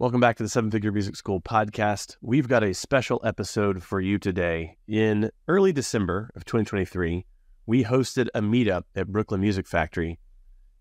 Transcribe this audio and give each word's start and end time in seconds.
Welcome 0.00 0.20
back 0.20 0.38
to 0.38 0.42
the 0.42 0.48
Seven 0.48 0.70
Figure 0.70 0.92
Music 0.92 1.14
School 1.14 1.42
podcast. 1.42 2.16
We've 2.22 2.48
got 2.48 2.64
a 2.64 2.72
special 2.72 3.20
episode 3.22 3.82
for 3.82 4.00
you 4.00 4.18
today. 4.18 4.78
In 4.88 5.30
early 5.46 5.74
December 5.74 6.30
of 6.34 6.46
2023, 6.46 7.26
we 7.66 7.84
hosted 7.84 8.28
a 8.34 8.40
meetup 8.40 8.84
at 8.96 9.08
Brooklyn 9.08 9.42
Music 9.42 9.68
Factory. 9.68 10.18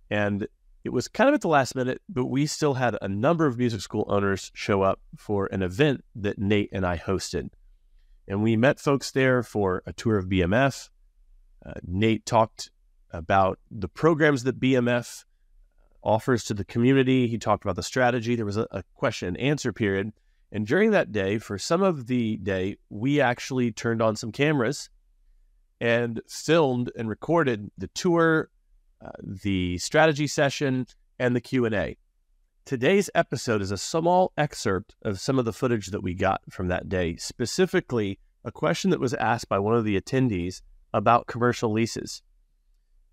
And 0.09 0.47
it 0.85 0.91
was 0.91 1.09
kind 1.09 1.27
of 1.27 1.33
at 1.33 1.41
the 1.41 1.49
last 1.49 1.75
minute, 1.75 2.01
but 2.07 2.27
we 2.27 2.45
still 2.45 2.75
had 2.75 2.95
a 3.01 3.09
number 3.09 3.45
of 3.45 3.57
music 3.57 3.81
school 3.81 4.05
owners 4.07 4.51
show 4.53 4.83
up 4.83 5.01
for 5.17 5.47
an 5.47 5.63
event 5.63 6.05
that 6.15 6.39
Nate 6.39 6.69
and 6.71 6.85
I 6.85 6.95
hosted. 6.97 7.49
And 8.25 8.41
we 8.41 8.55
met 8.55 8.79
folks 8.79 9.11
there 9.11 9.43
for 9.43 9.83
a 9.85 9.91
tour 9.91 10.17
of 10.17 10.27
BMF. 10.27 10.87
Uh, 11.65 11.73
Nate 11.85 12.25
talked 12.25 12.71
about 13.11 13.59
the 13.69 13.89
programs 13.89 14.43
that 14.45 14.61
BMF 14.61 15.25
offers 16.03 16.43
to 16.45 16.53
the 16.53 16.65
community. 16.65 17.27
He 17.27 17.37
talked 17.37 17.63
about 17.63 17.75
the 17.75 17.83
strategy. 17.83 18.35
There 18.35 18.45
was 18.45 18.57
a, 18.57 18.67
a 18.71 18.83
question 18.95 19.29
and 19.29 19.37
answer 19.37 19.73
period. 19.73 20.11
And 20.51 20.65
during 20.65 20.91
that 20.91 21.11
day, 21.11 21.37
for 21.37 21.57
some 21.57 21.83
of 21.83 22.07
the 22.07 22.37
day, 22.37 22.77
we 22.89 23.21
actually 23.21 23.71
turned 23.71 24.01
on 24.01 24.15
some 24.15 24.31
cameras 24.31 24.89
and 25.79 26.21
filmed 26.27 26.91
and 26.97 27.07
recorded 27.07 27.69
the 27.77 27.87
tour, 27.89 28.49
uh, 29.03 29.11
the 29.21 29.77
strategy 29.77 30.27
session, 30.27 30.87
and 31.19 31.35
the 31.35 31.41
Q&A. 31.41 31.97
Today's 32.65 33.09
episode 33.15 33.61
is 33.61 33.71
a 33.71 33.77
small 33.77 34.31
excerpt 34.37 34.95
of 35.03 35.19
some 35.19 35.39
of 35.39 35.45
the 35.45 35.53
footage 35.53 35.87
that 35.87 36.03
we 36.03 36.13
got 36.13 36.41
from 36.49 36.67
that 36.67 36.89
day, 36.89 37.15
specifically 37.17 38.19
a 38.43 38.51
question 38.51 38.91
that 38.91 38.99
was 38.99 39.13
asked 39.15 39.49
by 39.49 39.59
one 39.59 39.75
of 39.75 39.83
the 39.83 39.99
attendees 39.99 40.61
about 40.93 41.27
commercial 41.27 41.71
leases. 41.71 42.21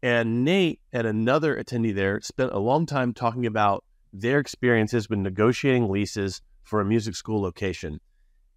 And 0.06 0.44
Nate 0.44 0.78
and 0.92 1.04
another 1.04 1.60
attendee 1.60 1.92
there 1.92 2.20
spent 2.20 2.52
a 2.52 2.60
long 2.60 2.86
time 2.86 3.12
talking 3.12 3.44
about 3.44 3.82
their 4.12 4.38
experiences 4.38 5.10
with 5.10 5.18
negotiating 5.18 5.90
leases 5.90 6.42
for 6.62 6.80
a 6.80 6.84
music 6.84 7.16
school 7.16 7.42
location. 7.42 7.98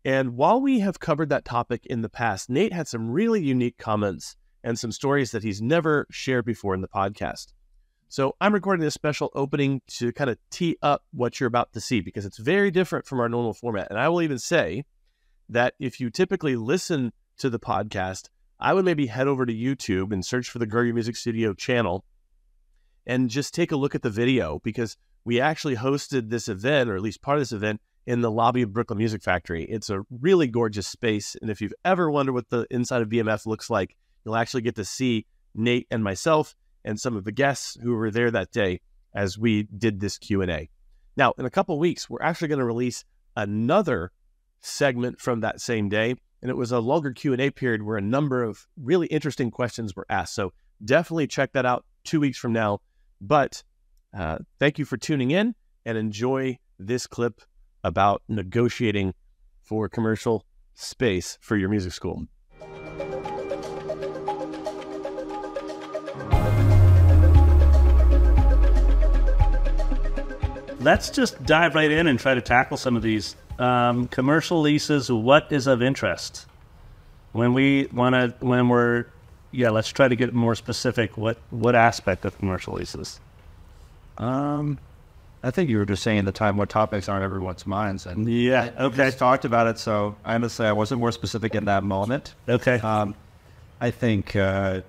And 0.06 0.38
while 0.38 0.62
we 0.62 0.82
have 0.82 1.00
covered 1.00 1.30
that 1.30 1.46
topic 1.46 1.88
in 1.88 2.04
the 2.04 2.08
past, 2.08 2.52
Nate 2.52 2.72
had 2.72 2.88
some 2.88 3.10
really 3.10 3.44
unique 3.44 3.80
comments 3.80 4.36
and 4.64 4.78
some 4.78 4.92
stories 4.92 5.32
that 5.32 5.42
he's 5.42 5.60
never 5.60 6.06
shared 6.12 6.46
before 6.46 6.76
in 6.76 6.82
the 6.82 6.88
podcast. 6.88 7.48
So 8.10 8.36
I'm 8.40 8.54
recording 8.54 8.84
this 8.84 8.94
special 8.94 9.32
opening 9.34 9.82
to 9.98 10.14
kind 10.14 10.30
of 10.30 10.38
tee 10.52 10.78
up 10.84 11.04
what 11.14 11.40
you're 11.40 11.48
about 11.48 11.74
to 11.74 11.82
see 11.82 12.00
because 12.00 12.28
it's 12.28 12.38
very 12.38 12.70
different 12.70 13.08
from 13.08 13.20
our 13.20 13.28
normal 13.28 13.56
format. 13.56 13.88
And 13.90 13.98
I 13.98 14.08
will 14.10 14.22
even 14.22 14.38
say 14.38 14.86
that 15.50 15.74
if 15.80 16.00
you 16.00 16.12
typically 16.12 16.56
listen 16.56 17.12
to 17.40 17.50
the 17.50 17.60
podcast, 17.60 18.30
I 18.60 18.74
would 18.74 18.84
maybe 18.84 19.08
head 19.08 19.28
over 19.28 19.46
to 19.46 19.54
YouTube 19.54 20.12
and 20.12 20.26
search 20.26 20.50
for 20.50 20.60
the 20.60 20.66
Grow 20.66 20.82
Your 20.82 20.94
Music 20.94 21.16
Studio 21.16 21.54
channel 21.54 22.04
and 23.08 23.30
just 23.30 23.54
take 23.54 23.72
a 23.72 23.78
look 23.78 23.96
at 23.96 24.02
the 24.02 24.10
video 24.10 24.60
because 24.64 24.98
we 25.24 25.40
actually 25.40 25.78
hosted 25.78 26.30
this 26.30 26.50
event, 26.50 26.90
or 26.90 26.96
at 26.96 27.02
least 27.02 27.22
part 27.22 27.38
of 27.38 27.42
this 27.42 27.54
event, 27.54 27.80
in 28.06 28.22
the 28.22 28.32
lobby 28.32 28.62
of 28.64 28.74
Brooklyn 28.74 28.98
Music 28.98 29.24
Factory. 29.24 29.64
It's 29.64 29.90
a 29.90 30.02
really 30.10 30.48
gorgeous 30.48 30.88
space. 30.88 31.38
And 31.42 31.50
if 31.50 31.62
you've 31.62 31.74
ever 31.86 32.12
wondered 32.12 32.34
what 32.34 32.50
the 32.50 32.68
inside 32.70 33.02
of 33.02 33.10
BMF 33.10 33.46
looks 33.46 33.70
like, 33.70 33.96
you'll 34.26 34.36
actually 34.36 34.64
get 34.64 34.76
to 34.76 34.86
see 34.86 35.26
Nate 35.56 35.88
and 35.90 36.04
myself 36.04 36.56
and 36.84 37.00
some 37.00 37.16
of 37.16 37.24
the 37.24 37.32
guests 37.32 37.78
who 37.82 37.96
were 37.96 38.12
there 38.12 38.32
that 38.32 38.52
day 38.52 38.82
as 39.14 39.38
we 39.38 39.64
did 39.64 40.00
this 40.00 40.18
Q&A. 40.18 40.70
Now, 41.16 41.34
in 41.38 41.46
a 41.46 41.50
couple 41.50 41.80
weeks, 41.80 42.10
we're 42.10 42.22
actually 42.22 42.50
going 42.50 42.60
to 42.60 42.66
release 42.66 43.06
another 43.36 44.12
segment 44.60 45.22
from 45.22 45.42
that 45.42 45.62
same 45.62 45.88
day 45.88 46.16
and 46.42 46.50
it 46.50 46.58
was 46.58 46.72
a 46.72 46.80
longer 46.80 47.12
q&a 47.12 47.50
period 47.52 47.84
where 47.84 47.98
a 47.98 48.02
number 48.02 48.44
of 48.44 48.68
really 48.78 49.08
interesting 49.08 49.52
questions 49.52 49.96
were 49.96 50.06
asked. 50.10 50.36
So 50.36 50.54
definitely 50.84 51.28
check 51.28 51.52
that 51.54 51.66
out 51.66 51.86
two 52.04 52.20
weeks 52.20 52.38
from 52.38 52.54
now. 52.54 52.80
But 53.22 53.64
uh, 54.18 54.40
thank 54.60 54.80
you 54.80 54.86
for 54.86 54.98
tuning 54.98 55.32
in 55.32 55.56
and 55.86 55.98
enjoy 55.98 56.58
this 56.78 57.08
clip 57.08 57.42
about 57.84 58.22
negotiating 58.28 59.14
for 59.62 59.90
commercial 59.90 60.46
space 60.74 61.38
for 61.42 61.58
your 61.58 61.70
music 61.70 61.94
school. 61.94 62.26
Let's 70.82 71.10
just 71.10 71.44
dive 71.44 71.76
right 71.76 71.92
in 71.92 72.08
and 72.08 72.18
try 72.18 72.34
to 72.34 72.42
tackle 72.42 72.78
some 72.78 72.96
of 72.96 73.02
these 73.02 73.36
um, 73.60 74.08
commercial 74.08 74.62
leases. 74.62 75.12
What 75.12 75.52
is 75.52 75.68
of 75.68 75.82
interest 75.82 76.48
when 77.34 77.54
we 77.54 77.88
want 77.94 78.16
to 78.16 78.34
when 78.46 78.70
we're 78.70 79.06
yeah? 79.52 79.70
Let's 79.70 79.90
try 79.90 80.08
to 80.08 80.16
get 80.16 80.34
more 80.34 80.56
specific. 80.56 81.18
What 81.18 81.38
what 81.52 81.76
aspect 81.76 82.26
of 82.26 82.38
commercial 82.38 82.76
leases? 82.76 83.20
Um, 84.18 84.80
I 85.44 85.52
think 85.52 85.70
you 85.70 85.78
were 85.78 85.86
just 85.86 86.04
saying 86.04 86.20
at 86.20 86.26
the 86.26 86.32
time 86.32 86.58
what 86.58 86.70
topics 86.70 87.08
aren't 87.08 87.24
everyone's 87.24 87.68
minds, 87.68 88.06
and 88.06 88.28
yeah, 88.30 88.72
I, 88.78 88.84
okay, 88.86 89.08
I 89.08 89.12
talked 89.12 89.46
about 89.46 89.68
it. 89.68 89.78
So 89.78 90.16
I 90.26 90.36
honestly 90.36 90.66
I 90.66 90.72
wasn't 90.72 91.02
more 91.02 91.12
specific 91.12 91.56
in 91.56 91.66
that 91.66 91.84
moment. 91.84 92.34
Okay, 92.48 92.80
um, 92.80 93.16
I 93.80 93.92
think 93.92 94.36
uh, 94.36 94.82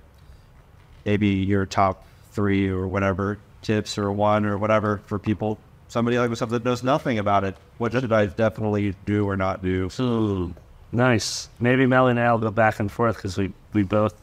maybe 1.05 1.27
your 1.27 1.65
top 1.65 2.05
three 2.31 2.69
or 2.69 2.87
whatever 2.87 3.37
tips 3.61 3.97
or 3.97 4.11
one 4.11 4.45
or 4.45 4.57
whatever 4.57 5.01
for 5.05 5.19
people 5.19 5.57
somebody 5.91 6.17
like 6.17 6.29
myself 6.29 6.49
that 6.51 6.63
knows 6.63 6.83
nothing 6.83 7.19
about 7.19 7.43
it, 7.43 7.57
what 7.77 7.91
should 7.91 8.13
I 8.13 8.25
definitely 8.27 8.95
do 9.05 9.27
or 9.27 9.35
not 9.35 9.61
do? 9.61 9.89
So 9.89 10.53
nice. 10.93 11.49
Maybe 11.59 11.85
Melanie 11.85 12.21
and 12.21 12.27
I'll 12.27 12.37
go 12.37 12.49
back 12.49 12.79
and 12.79 12.89
forth 12.89 13.17
because 13.17 13.37
we, 13.37 13.51
we 13.73 13.83
both 13.83 14.15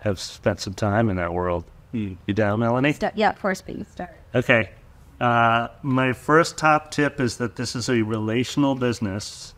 have 0.00 0.18
spent 0.18 0.58
some 0.58 0.74
time 0.74 1.08
in 1.08 1.16
that 1.16 1.32
world. 1.32 1.64
Hmm. 1.92 2.14
You 2.26 2.34
down, 2.34 2.58
Melanie? 2.58 2.92
St- 2.92 3.12
yeah, 3.14 3.30
of 3.30 3.40
course, 3.40 3.62
but 3.62 3.76
you 3.76 3.84
start. 3.84 4.16
Okay. 4.34 4.70
Uh, 5.20 5.68
my 5.82 6.12
first 6.12 6.58
top 6.58 6.90
tip 6.90 7.20
is 7.20 7.36
that 7.36 7.54
this 7.54 7.76
is 7.76 7.88
a 7.88 8.02
relational 8.02 8.74
business, 8.74 9.54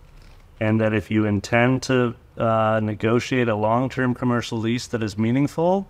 and 0.60 0.78
that 0.82 0.92
if 0.92 1.10
you 1.10 1.24
intend 1.24 1.82
to 1.84 2.14
uh, 2.36 2.78
negotiate 2.82 3.48
a 3.48 3.54
long 3.54 3.88
term 3.88 4.12
commercial 4.12 4.58
lease 4.58 4.86
that 4.88 5.02
is 5.02 5.16
meaningful, 5.16 5.88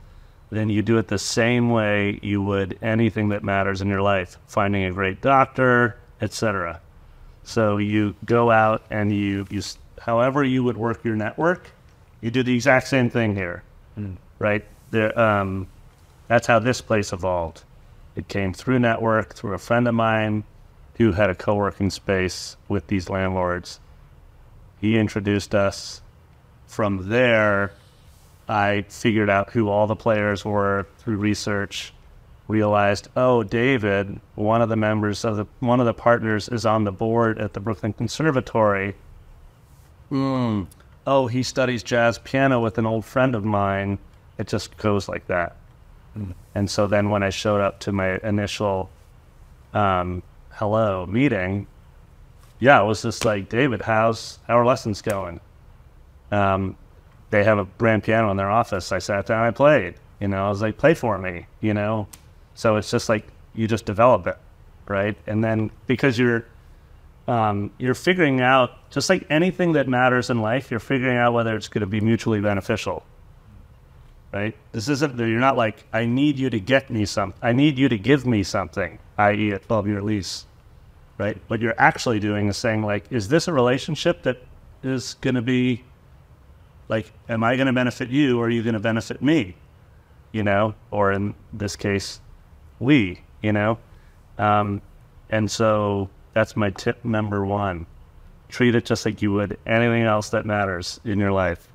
then 0.51 0.69
you 0.69 0.83
do 0.83 0.99
it 0.99 1.09
the 1.09 1.19
same 1.19 1.71
way 1.71 2.19
you 2.23 2.43
would 2.43 2.79
anything 2.83 3.31
that 3.31 3.43
matters 3.43 3.81
in 3.81 3.89
your 3.89 4.03
life, 4.03 4.39
finding 4.47 4.85
a 4.85 4.93
great 4.93 5.21
doctor, 5.21 5.97
etc. 6.21 6.81
So 7.43 7.77
you 7.77 8.15
go 8.25 8.51
out 8.51 8.83
and 8.91 9.13
you, 9.13 9.47
you, 9.51 9.63
however 10.01 10.45
you 10.45 10.65
would 10.65 10.77
work 10.77 11.05
your 11.05 11.17
network, 11.17 11.71
you 12.21 12.31
do 12.31 12.43
the 12.43 12.55
exact 12.55 12.89
same 12.89 13.11
thing 13.11 13.35
here, 13.35 13.63
mm. 13.99 14.17
right? 14.39 14.65
There, 14.91 15.19
um, 15.19 15.67
that's 16.29 16.47
how 16.47 16.59
this 16.59 16.81
place 16.81 17.13
evolved. 17.13 17.63
It 18.17 18.29
came 18.29 18.55
through 18.55 18.79
network, 18.79 19.35
through 19.35 19.55
a 19.55 19.59
friend 19.59 19.87
of 19.89 19.95
mine 19.95 20.45
who 20.97 21.13
had 21.13 21.31
a 21.31 21.35
co-working 21.35 21.91
space 21.91 22.57
with 22.69 22.87
these 22.87 23.11
landlords. 23.11 23.81
He 24.81 24.97
introduced 24.97 25.55
us. 25.55 26.01
From 26.67 27.09
there, 27.09 27.73
I 28.49 28.85
figured 28.89 29.31
out 29.31 29.51
who 29.51 29.69
all 29.69 29.87
the 29.87 29.97
players 29.97 30.45
were 30.45 30.87
through 30.99 31.17
research. 31.17 31.93
Realized, 32.47 33.09
oh, 33.17 33.43
David, 33.43 34.21
one 34.35 34.61
of 34.61 34.69
the 34.69 34.77
members 34.77 35.25
of 35.25 35.37
the 35.37 35.47
one 35.61 35.81
of 35.81 35.87
the 35.87 35.95
partners, 35.95 36.47
is 36.51 36.67
on 36.67 36.85
the 36.85 36.93
board 36.93 37.39
at 37.39 37.55
the 37.55 37.61
Brooklyn 37.61 37.95
Conservatory. 37.95 38.95
Hmm. 40.11 40.65
Oh, 41.07 41.27
he 41.27 41.43
studies 41.43 41.83
jazz 41.83 42.19
piano 42.19 42.61
with 42.61 42.77
an 42.77 42.85
old 42.85 43.07
friend 43.07 43.35
of 43.35 43.45
mine. 43.45 43.99
It 44.37 44.47
just 44.47 44.77
goes 44.77 45.09
like 45.09 45.27
that. 45.29 45.57
Mm. 46.17 46.35
And 46.55 46.71
so 46.71 46.87
then 46.87 47.11
when 47.11 47.23
I 47.23 47.31
showed 47.31 47.61
up 47.61 47.81
to 47.81 47.93
my 47.93 48.19
initial 48.19 48.91
um, 49.73 50.23
hello 50.51 51.07
meeting, 51.07 51.67
yeah, 52.59 52.81
it 52.83 52.87
was 52.87 53.03
just 53.03 53.25
like, 53.25 53.49
David, 53.49 53.83
how's 53.83 54.39
how 54.47 54.59
are 54.59 54.67
lessons 54.67 55.03
going? 55.03 55.41
Um, 56.31 56.77
they 57.35 57.43
have 57.43 57.59
a 57.59 57.67
grand 57.79 58.05
piano 58.05 58.31
in 58.31 58.37
their 58.37 58.49
office. 58.49 58.93
I 58.93 59.01
sat 59.01 59.27
down, 59.27 59.45
I 59.45 59.51
played. 59.51 59.95
You 60.21 60.29
know, 60.29 60.47
I 60.47 60.49
was 60.49 60.63
like, 60.63 60.79
play 60.79 60.95
for 60.95 61.19
me. 61.19 61.47
You 61.61 61.75
know, 61.75 62.07
so 62.55 62.77
it's 62.77 62.89
just 62.89 63.09
like 63.09 63.27
you 63.57 63.67
just 63.67 63.85
develop 63.85 64.29
it, 64.29 64.39
right? 64.87 65.17
And 65.27 65.43
then 65.43 65.73
because 65.89 66.17
you're 66.17 66.47
um, 67.27 67.73
you're 67.79 67.97
figuring 67.97 68.41
out 68.41 68.89
just 68.91 69.11
like 69.11 69.27
anything 69.31 69.73
that 69.73 69.89
matters 69.89 70.31
in 70.31 70.43
life, 70.43 70.71
you're 70.71 70.79
figuring 70.79 71.17
out 71.17 71.33
whether 71.33 71.57
it's 71.57 71.67
going 71.67 71.81
to 71.81 71.89
be 71.89 72.01
mutually 72.01 72.41
beneficial. 72.41 73.03
Right? 74.33 74.55
This 74.71 74.89
isn't 74.89 75.19
you're 75.19 75.41
not 75.41 75.57
like 75.57 75.85
I 75.93 76.05
need 76.05 76.39
you 76.39 76.51
to 76.51 76.61
get 76.61 76.89
me 76.89 77.05
some. 77.05 77.35
I 77.43 77.53
need 77.53 77.77
you 77.79 77.89
to 77.89 77.99
give 77.99 78.25
me 78.27 78.45
something, 78.45 79.01
i.e., 79.19 79.51
a 79.51 79.59
12 79.59 79.89
year 79.89 80.03
lease. 80.03 80.47
Right? 81.19 81.37
What 81.49 81.61
you're 81.61 81.75
actually 81.79 82.21
doing 82.21 82.47
is 82.47 82.57
saying 82.57 82.83
like, 82.83 83.11
is 83.11 83.27
this 83.27 83.49
a 83.49 83.53
relationship 83.53 84.23
that 84.23 84.41
is 84.85 85.15
going 85.15 85.35
to 85.35 85.43
be 85.43 85.83
like, 86.89 87.13
am 87.29 87.43
I 87.45 87.57
going 87.57 87.67
to 87.67 87.73
benefit 87.73 88.11
you 88.11 88.39
or 88.39 88.47
are 88.47 88.51
you 88.51 88.63
going 88.63 88.75
to 88.75 88.81
benefit 88.81 89.23
me? 89.23 89.57
You 90.33 90.43
know, 90.43 90.75
or 90.91 91.13
in 91.13 91.35
this 91.53 91.77
case, 91.77 92.21
we, 92.81 93.21
you 93.43 93.53
know? 93.53 93.79
Um, 94.39 94.83
and 95.31 95.51
so 95.51 96.11
that's 96.33 96.57
my 96.57 96.71
tip 96.71 97.05
number 97.05 97.45
one. 97.45 97.87
Treat 98.49 98.75
it 98.75 98.85
just 98.85 99.07
like 99.07 99.23
you 99.23 99.33
would 99.33 99.59
anything 99.67 100.03
else 100.03 100.31
that 100.31 100.45
matters 100.45 101.01
in 101.05 101.19
your 101.19 101.33
life. 101.33 101.69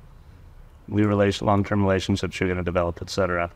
We 0.88 1.04
relation, 1.04 1.46
long-term 1.46 1.82
relationships 1.82 2.38
you're 2.38 2.48
going 2.48 2.58
to 2.58 2.64
develop, 2.64 3.00
etc. 3.00 3.50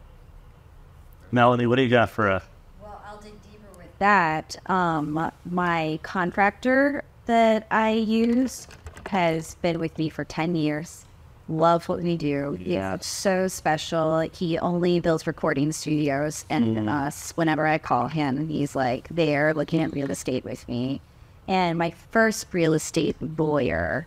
Melanie, 1.33 1.67
what 1.67 1.77
do 1.77 1.83
you 1.83 1.89
got 1.89 2.11
for 2.11 2.29
a? 2.29 2.43
Well, 2.81 3.03
I'll 3.06 3.19
dig 3.19 3.33
deeper 3.43 3.77
with 3.77 3.99
that, 3.99 4.56
um, 4.71 5.31
my 5.45 5.99
contractor 6.03 7.03
that 7.27 7.67
I 7.71 7.93
use 7.93 8.69
has 9.09 9.56
been 9.56 9.79
with 9.79 9.97
me 9.99 10.09
for 10.09 10.25
10 10.25 10.55
years. 10.55 11.05
Love 11.49 11.88
what 11.88 12.02
we 12.02 12.17
do. 12.17 12.56
Yeah. 12.61 12.94
It's 12.94 13.06
so 13.06 13.49
special. 13.49 14.20
He 14.20 14.58
only 14.58 15.00
builds 15.00 15.26
recording 15.26 15.73
studios 15.73 16.46
and 16.49 16.76
mm. 16.76 16.88
us 16.88 17.32
whenever 17.32 17.67
I 17.67 17.79
call 17.79 18.08
him, 18.08 18.49
he's 18.49 18.75
like 18.75 19.08
there 19.08 19.52
looking 19.52 19.82
at 19.82 19.93
real 19.93 20.11
estate 20.11 20.44
with 20.44 20.67
me. 20.69 21.02
And 21.46 21.79
my 21.79 21.91
first 22.11 22.46
real 22.52 22.73
estate 22.73 23.17
lawyer, 23.20 24.06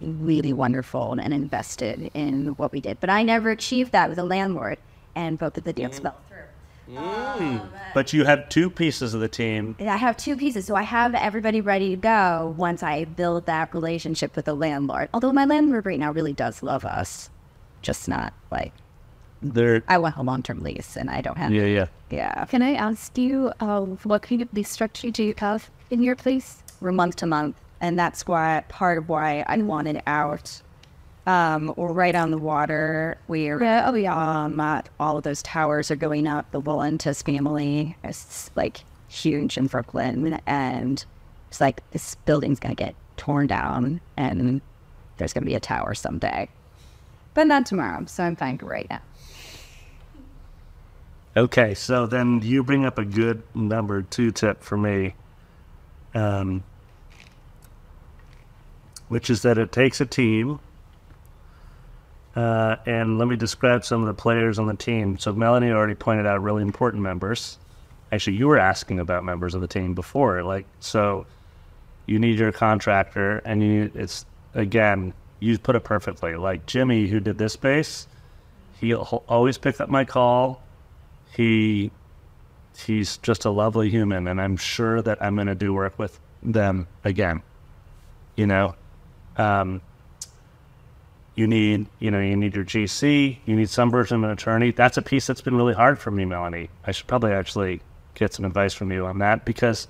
really 0.00 0.52
wonderful 0.52 1.14
and 1.14 1.34
invested 1.34 2.10
in 2.14 2.48
what 2.56 2.70
we 2.70 2.80
did. 2.80 3.00
But 3.00 3.10
I 3.10 3.24
never 3.24 3.50
achieved 3.50 3.90
that 3.92 4.08
with 4.08 4.18
a 4.18 4.24
landlord, 4.24 4.78
and 5.14 5.38
both 5.38 5.58
of 5.58 5.64
the 5.64 5.72
deals 5.72 5.98
mm. 5.98 6.02
fell 6.02 6.20
through. 6.86 7.60
But 7.94 8.12
you 8.12 8.24
have 8.24 8.48
two 8.48 8.70
pieces 8.70 9.14
of 9.14 9.20
the 9.20 9.28
team. 9.28 9.76
And 9.78 9.90
I 9.90 9.96
have 9.96 10.16
two 10.16 10.36
pieces, 10.36 10.66
so 10.66 10.74
I 10.74 10.82
have 10.82 11.14
everybody 11.14 11.60
ready 11.60 11.90
to 11.90 11.96
go 11.96 12.54
once 12.56 12.82
I 12.82 13.04
build 13.04 13.46
that 13.46 13.74
relationship 13.74 14.36
with 14.36 14.44
the 14.44 14.54
landlord. 14.54 15.08
Although 15.12 15.32
my 15.32 15.44
landlord 15.44 15.86
right 15.86 15.98
now 15.98 16.12
really 16.12 16.32
does 16.32 16.62
love 16.62 16.84
us, 16.84 17.30
just 17.82 18.08
not 18.08 18.32
like 18.50 18.72
They're 19.42 19.82
I 19.88 19.98
want 19.98 20.16
a 20.16 20.22
long 20.22 20.42
term 20.42 20.60
lease, 20.60 20.96
and 20.96 21.10
I 21.10 21.20
don't 21.20 21.36
have. 21.38 21.52
yeah, 21.52 21.64
yeah. 21.64 21.86
yeah. 22.10 22.44
Can 22.46 22.62
I 22.62 22.74
ask 22.74 23.16
you 23.18 23.52
uh, 23.60 23.80
what 23.80 24.22
kind 24.22 24.42
of 24.42 24.52
lease 24.52 24.70
structure 24.70 25.10
do 25.10 25.22
you 25.22 25.34
have 25.38 25.70
in 25.90 26.02
your 26.02 26.16
place? 26.16 26.62
We're 26.80 26.92
month 26.92 27.16
to 27.16 27.26
month, 27.26 27.56
and 27.80 27.98
that's 27.98 28.26
why 28.26 28.64
part 28.68 28.98
of 28.98 29.08
why 29.08 29.44
I 29.46 29.56
wanted 29.58 30.02
out. 30.06 30.62
Um, 31.26 31.74
we're 31.76 31.92
right 31.92 32.14
on 32.14 32.30
the 32.30 32.38
water. 32.38 33.18
We're 33.26 33.60
Yeah, 33.60 33.90
oh, 33.90 33.94
yeah. 33.94 34.44
Um, 34.44 34.60
uh, 34.60 34.82
all 35.00 35.18
of 35.18 35.24
those 35.24 35.42
towers 35.42 35.90
are 35.90 35.96
going 35.96 36.28
up. 36.28 36.50
The 36.52 36.60
Walentas 36.60 37.24
family 37.24 37.96
is 38.04 38.50
like 38.54 38.84
huge 39.08 39.58
in 39.58 39.66
Brooklyn, 39.66 40.40
and 40.46 41.04
it's 41.48 41.60
like 41.60 41.88
this 41.90 42.14
building's 42.26 42.60
gonna 42.60 42.76
get 42.76 42.94
torn 43.16 43.48
down, 43.48 44.00
and 44.16 44.60
there's 45.16 45.32
gonna 45.32 45.46
be 45.46 45.54
a 45.54 45.60
tower 45.60 45.94
someday, 45.94 46.48
but 47.34 47.48
not 47.48 47.66
tomorrow. 47.66 48.04
So 48.06 48.22
I'm 48.22 48.36
fine 48.36 48.58
right 48.62 48.86
now. 48.88 49.00
Okay, 51.36 51.74
so 51.74 52.06
then 52.06 52.40
you 52.42 52.62
bring 52.62 52.86
up 52.86 52.98
a 52.98 53.04
good 53.04 53.42
number 53.54 54.00
two 54.00 54.30
tip 54.30 54.62
for 54.62 54.78
me, 54.78 55.14
um, 56.14 56.62
which 59.08 59.28
is 59.28 59.42
that 59.42 59.58
it 59.58 59.72
takes 59.72 60.00
a 60.00 60.06
team. 60.06 60.60
Uh, 62.36 62.76
and 62.86 63.18
let 63.18 63.26
me 63.26 63.34
describe 63.34 63.84
some 63.84 64.02
of 64.02 64.06
the 64.06 64.14
players 64.14 64.58
on 64.58 64.66
the 64.66 64.74
team. 64.74 65.18
So 65.18 65.32
Melanie 65.32 65.70
already 65.70 65.94
pointed 65.94 66.26
out 66.26 66.42
really 66.42 66.62
important 66.62 67.02
members. 67.02 67.58
Actually, 68.12 68.36
you 68.36 68.46
were 68.46 68.58
asking 68.58 69.00
about 69.00 69.24
members 69.24 69.54
of 69.54 69.62
the 69.62 69.66
team 69.66 69.94
before. 69.94 70.42
Like, 70.42 70.66
so 70.78 71.26
you 72.04 72.18
need 72.18 72.38
your 72.38 72.52
contractor, 72.52 73.38
and 73.38 73.62
you 73.62 73.68
need, 73.68 73.96
it's 73.96 74.26
again, 74.54 75.14
you 75.40 75.58
put 75.58 75.74
it 75.74 75.84
perfectly. 75.84 76.36
Like 76.36 76.66
Jimmy, 76.66 77.08
who 77.08 77.18
did 77.18 77.38
this 77.38 77.54
space, 77.54 78.06
he'll 78.80 79.24
always 79.28 79.58
picked 79.58 79.80
up 79.80 79.88
my 79.88 80.04
call 80.04 80.62
he 81.36 81.90
he's 82.86 83.18
just 83.18 83.44
a 83.44 83.50
lovely 83.50 83.90
human 83.90 84.26
and 84.26 84.40
i'm 84.40 84.56
sure 84.56 85.02
that 85.02 85.22
i'm 85.22 85.34
going 85.34 85.46
to 85.46 85.54
do 85.54 85.72
work 85.72 85.98
with 85.98 86.18
them 86.42 86.86
again 87.04 87.42
you 88.36 88.46
know 88.46 88.74
um, 89.36 89.82
you 91.36 91.46
need 91.46 91.86
you 92.00 92.10
know 92.10 92.20
you 92.20 92.36
need 92.36 92.54
your 92.56 92.64
gc 92.64 93.36
you 93.44 93.56
need 93.56 93.70
some 93.70 93.90
version 93.90 94.16
of 94.16 94.24
an 94.24 94.30
attorney 94.30 94.72
that's 94.72 94.96
a 94.96 95.02
piece 95.02 95.26
that's 95.26 95.42
been 95.42 95.56
really 95.56 95.74
hard 95.74 95.98
for 95.98 96.10
me 96.10 96.24
melanie 96.24 96.68
i 96.84 96.90
should 96.90 97.06
probably 97.06 97.30
actually 97.30 97.80
get 98.14 98.32
some 98.32 98.44
advice 98.44 98.74
from 98.74 98.90
you 98.90 99.06
on 99.06 99.18
that 99.18 99.44
because 99.44 99.86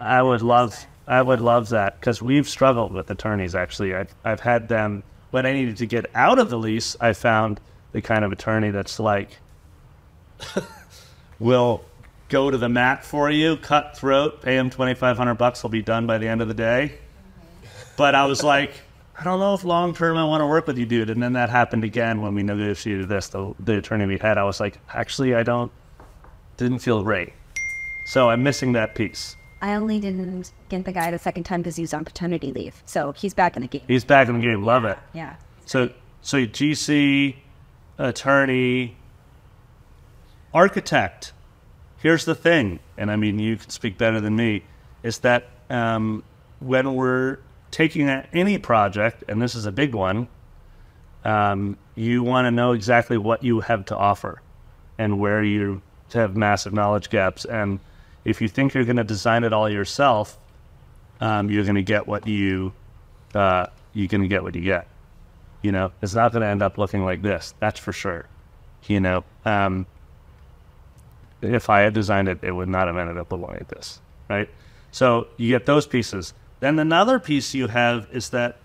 I 0.00 0.22
would 0.22 0.40
love, 0.40 0.86
I 1.06 1.20
would 1.20 1.40
love 1.40 1.68
that 1.68 2.00
because 2.00 2.22
we've 2.22 2.48
struggled 2.48 2.92
with 2.92 3.10
attorneys. 3.10 3.54
Actually, 3.54 3.94
I've, 3.94 4.14
I've 4.24 4.40
had 4.40 4.68
them 4.68 5.02
when 5.30 5.46
I 5.46 5.52
needed 5.52 5.76
to 5.78 5.86
get 5.86 6.06
out 6.14 6.38
of 6.38 6.48
the 6.48 6.58
lease. 6.58 6.96
I 7.00 7.12
found 7.12 7.60
the 7.92 8.00
kind 8.00 8.24
of 8.24 8.32
attorney 8.32 8.70
that's 8.70 8.98
like, 8.98 9.38
will 11.38 11.84
go 12.30 12.50
to 12.50 12.56
the 12.56 12.68
mat 12.68 13.04
for 13.04 13.30
you, 13.30 13.56
cut 13.58 13.96
throat, 13.96 14.40
pay 14.40 14.56
him 14.56 14.70
twenty 14.70 14.94
five 14.94 15.18
hundred 15.18 15.34
bucks. 15.34 15.60
He'll 15.60 15.68
be 15.68 15.82
done 15.82 16.06
by 16.06 16.16
the 16.16 16.28
end 16.28 16.40
of 16.40 16.48
the 16.48 16.54
day. 16.54 16.94
But 17.96 18.14
I 18.14 18.24
was 18.24 18.42
like, 18.42 18.72
I 19.20 19.22
don't 19.22 19.38
know 19.38 19.52
if 19.52 19.64
long 19.64 19.92
term 19.92 20.16
I 20.16 20.24
want 20.24 20.40
to 20.40 20.46
work 20.46 20.66
with 20.66 20.78
you, 20.78 20.86
dude. 20.86 21.10
And 21.10 21.22
then 21.22 21.34
that 21.34 21.50
happened 21.50 21.84
again 21.84 22.22
when 22.22 22.34
we 22.34 22.42
negotiated 22.42 23.10
this. 23.10 23.28
The, 23.28 23.54
the 23.60 23.76
attorney 23.76 24.06
we 24.06 24.16
had, 24.16 24.38
I 24.38 24.44
was 24.44 24.60
like, 24.60 24.78
actually, 24.94 25.34
I 25.34 25.42
don't, 25.42 25.70
didn't 26.56 26.78
feel 26.78 27.02
great. 27.02 27.34
So 28.06 28.30
I'm 28.30 28.42
missing 28.42 28.72
that 28.72 28.94
piece. 28.94 29.36
I 29.60 29.74
only 29.74 30.00
didn't 30.00 30.52
get 30.70 30.86
the 30.86 30.92
guy 30.92 31.10
the 31.10 31.18
second 31.18 31.44
time 31.44 31.60
because 31.60 31.76
he 31.76 31.82
was 31.82 31.92
on 31.92 32.06
paternity 32.06 32.50
leave, 32.50 32.82
so 32.86 33.12
he's 33.12 33.34
back 33.34 33.56
in 33.56 33.62
the 33.62 33.68
game. 33.68 33.82
He's 33.86 34.06
back 34.06 34.26
in 34.28 34.36
the 34.36 34.40
game. 34.40 34.64
Love 34.64 34.86
it. 34.86 34.98
Yeah. 35.12 35.36
So, 35.66 35.90
so 36.22 36.38
GC, 36.38 37.36
attorney, 37.98 38.96
architect. 40.54 41.34
Here's 41.98 42.24
the 42.24 42.34
thing, 42.34 42.80
and 42.96 43.10
I 43.10 43.16
mean, 43.16 43.38
you 43.38 43.58
can 43.58 43.68
speak 43.68 43.98
better 43.98 44.18
than 44.18 44.34
me, 44.34 44.64
is 45.02 45.18
that 45.18 45.50
um, 45.68 46.24
when 46.60 46.94
we're 46.94 47.36
taking 47.70 48.08
any 48.08 48.58
project, 48.58 49.24
and 49.28 49.40
this 49.40 49.54
is 49.54 49.66
a 49.66 49.72
big 49.72 49.94
one, 49.94 50.28
um, 51.24 51.76
you 51.94 52.22
want 52.22 52.46
to 52.46 52.50
know 52.50 52.72
exactly 52.72 53.18
what 53.18 53.44
you 53.44 53.60
have 53.60 53.84
to 53.86 53.96
offer 53.96 54.40
and 54.98 55.18
where 55.18 55.42
you 55.42 55.82
have 56.12 56.36
massive 56.36 56.72
knowledge 56.72 57.10
gaps. 57.10 57.44
And 57.44 57.80
if 58.24 58.40
you 58.40 58.48
think 58.48 58.74
you're 58.74 58.84
going 58.84 58.96
to 58.96 59.04
design 59.04 59.44
it 59.44 59.52
all 59.52 59.68
yourself, 59.68 60.38
um, 61.20 61.50
you're 61.50 61.64
going 61.64 61.76
to 61.76 61.82
get 61.82 62.06
what 62.06 62.26
you 62.26 62.72
uh, 63.34 63.66
you're 63.92 64.08
going 64.08 64.22
to 64.22 64.28
get 64.28 64.42
what 64.42 64.54
you 64.54 64.62
get. 64.62 64.88
You 65.62 65.72
know, 65.72 65.92
it's 66.00 66.14
not 66.14 66.32
going 66.32 66.42
to 66.42 66.48
end 66.48 66.62
up 66.62 66.78
looking 66.78 67.04
like 67.04 67.22
this. 67.22 67.54
That's 67.60 67.78
for 67.78 67.92
sure. 67.92 68.26
You 68.86 69.00
know, 69.00 69.24
um, 69.44 69.86
if 71.42 71.68
I 71.68 71.80
had 71.80 71.92
designed 71.92 72.28
it, 72.28 72.38
it 72.42 72.52
would 72.52 72.68
not 72.68 72.86
have 72.86 72.96
ended 72.96 73.18
up 73.18 73.30
looking 73.30 73.46
like 73.46 73.68
this, 73.68 74.00
right? 74.28 74.48
So 74.90 75.28
you 75.36 75.48
get 75.50 75.66
those 75.66 75.86
pieces. 75.86 76.32
Then 76.60 76.78
another 76.78 77.18
piece 77.18 77.54
you 77.54 77.68
have 77.68 78.06
is 78.12 78.30
that, 78.30 78.58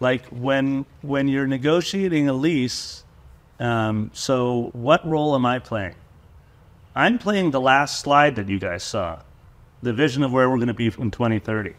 like 0.00 0.26
when 0.26 0.86
when 1.02 1.28
you're 1.28 1.46
negotiating 1.46 2.28
a 2.28 2.32
lease, 2.32 3.04
um, 3.58 4.10
so 4.12 4.70
what 4.72 5.06
role 5.06 5.34
am 5.34 5.46
I 5.46 5.58
playing? 5.58 5.94
I'm 6.94 7.18
playing 7.18 7.52
the 7.52 7.60
last 7.60 8.00
slide 8.00 8.36
that 8.36 8.48
you 8.48 8.58
guys 8.58 8.82
saw, 8.82 9.20
the 9.82 9.92
vision 9.92 10.22
of 10.24 10.32
where 10.32 10.50
we're 10.50 10.56
going 10.56 10.68
to 10.68 10.74
be 10.74 10.86
in 10.86 11.10
2030. 11.10 11.74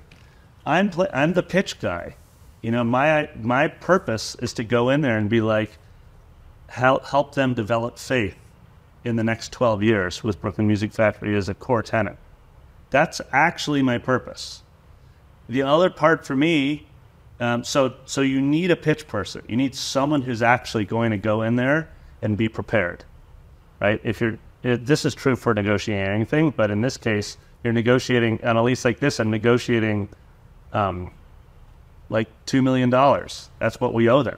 I'm 0.66 0.92
I'm 1.14 1.34
the 1.34 1.44
pitch 1.44 1.80
guy. 1.80 2.16
You 2.62 2.72
know, 2.72 2.84
my 2.84 3.30
my 3.42 3.68
purpose 3.68 4.36
is 4.36 4.54
to 4.54 4.64
go 4.64 4.90
in 4.90 5.02
there 5.02 5.18
and 5.18 5.30
be 5.30 5.42
like, 5.42 5.72
help 6.68 7.06
help 7.06 7.36
them 7.36 7.54
develop 7.54 7.98
faith 7.98 8.36
in 9.04 9.16
the 9.16 9.24
next 9.24 9.52
12 9.52 9.84
years 9.84 10.24
with 10.24 10.42
Brooklyn 10.42 10.68
Music 10.68 10.92
Factory 10.92 11.36
as 11.36 11.50
a 11.50 11.54
core 11.54 11.84
tenant. 11.84 12.18
That's 12.90 13.22
actually 13.32 13.82
my 13.82 13.98
purpose. 13.98 14.64
The 15.50 15.64
other 15.64 15.90
part 15.90 16.26
for 16.26 16.36
me, 16.36 16.88
um, 17.40 17.64
so 17.64 17.96
so 18.06 18.22
you 18.22 18.40
need 18.40 18.72
a 18.72 18.76
pitch 18.76 19.08
person. 19.08 19.42
You 19.48 19.58
need 19.58 19.76
someone 19.76 20.22
who's 20.22 20.42
actually 20.42 20.86
going 20.86 21.12
to 21.12 21.18
go 21.18 21.42
in 21.42 21.56
there 21.56 21.90
and 22.22 22.38
be 22.38 22.48
prepared, 22.48 23.04
right? 23.82 24.00
If 24.04 24.22
you're 24.22 24.38
it, 24.64 24.86
this 24.86 25.06
is 25.06 25.16
true 25.16 25.36
for 25.36 25.54
negotiating 25.54 26.06
anything, 26.06 26.52
but 26.52 26.70
in 26.70 26.82
this 26.82 26.98
case, 26.98 27.38
you're 27.64 27.74
negotiating 27.74 28.44
on 28.44 28.58
a 28.58 28.64
lease 28.64 28.86
like 28.86 29.00
this. 29.00 29.20
I'm 29.20 29.32
negotiating 29.32 30.10
um, 30.74 31.12
like 32.10 32.28
two 32.46 32.62
million 32.62 32.90
dollars. 32.90 33.50
That's 33.60 33.80
what 33.80 33.94
we 33.94 34.10
owe 34.10 34.24
them 34.24 34.38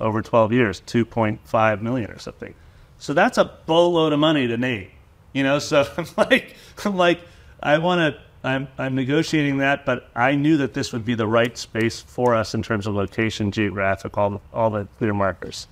over 0.00 0.20
12 0.20 0.52
years, 0.52 0.82
2.5 0.86 1.80
million 1.80 2.10
or 2.10 2.18
something. 2.18 2.54
So 2.98 3.14
that's 3.14 3.38
a 3.38 3.44
boatload 3.66 4.12
of 4.12 4.18
money 4.18 4.46
to 4.48 4.56
Nate. 4.56 4.90
You 5.32 5.44
know, 5.44 5.58
so 5.58 5.86
I'm 5.96 6.06
like, 6.16 6.54
I'm 6.84 6.96
like, 6.96 7.20
I 7.62 7.78
want 7.78 8.14
to. 8.14 8.20
I'm 8.44 8.68
I'm 8.76 8.94
negotiating 8.94 9.58
that, 9.58 9.86
but 9.86 10.10
I 10.14 10.34
knew 10.34 10.56
that 10.56 10.74
this 10.74 10.92
would 10.92 11.04
be 11.04 11.14
the 11.14 11.26
right 11.26 11.56
space 11.56 12.00
for 12.00 12.34
us 12.34 12.54
in 12.54 12.62
terms 12.62 12.86
of 12.86 12.94
location, 12.94 13.52
geographic, 13.52 14.18
all 14.18 14.30
the 14.30 14.40
all 14.52 14.70
the 14.70 14.88
clear 14.98 15.14
markers. 15.14 15.68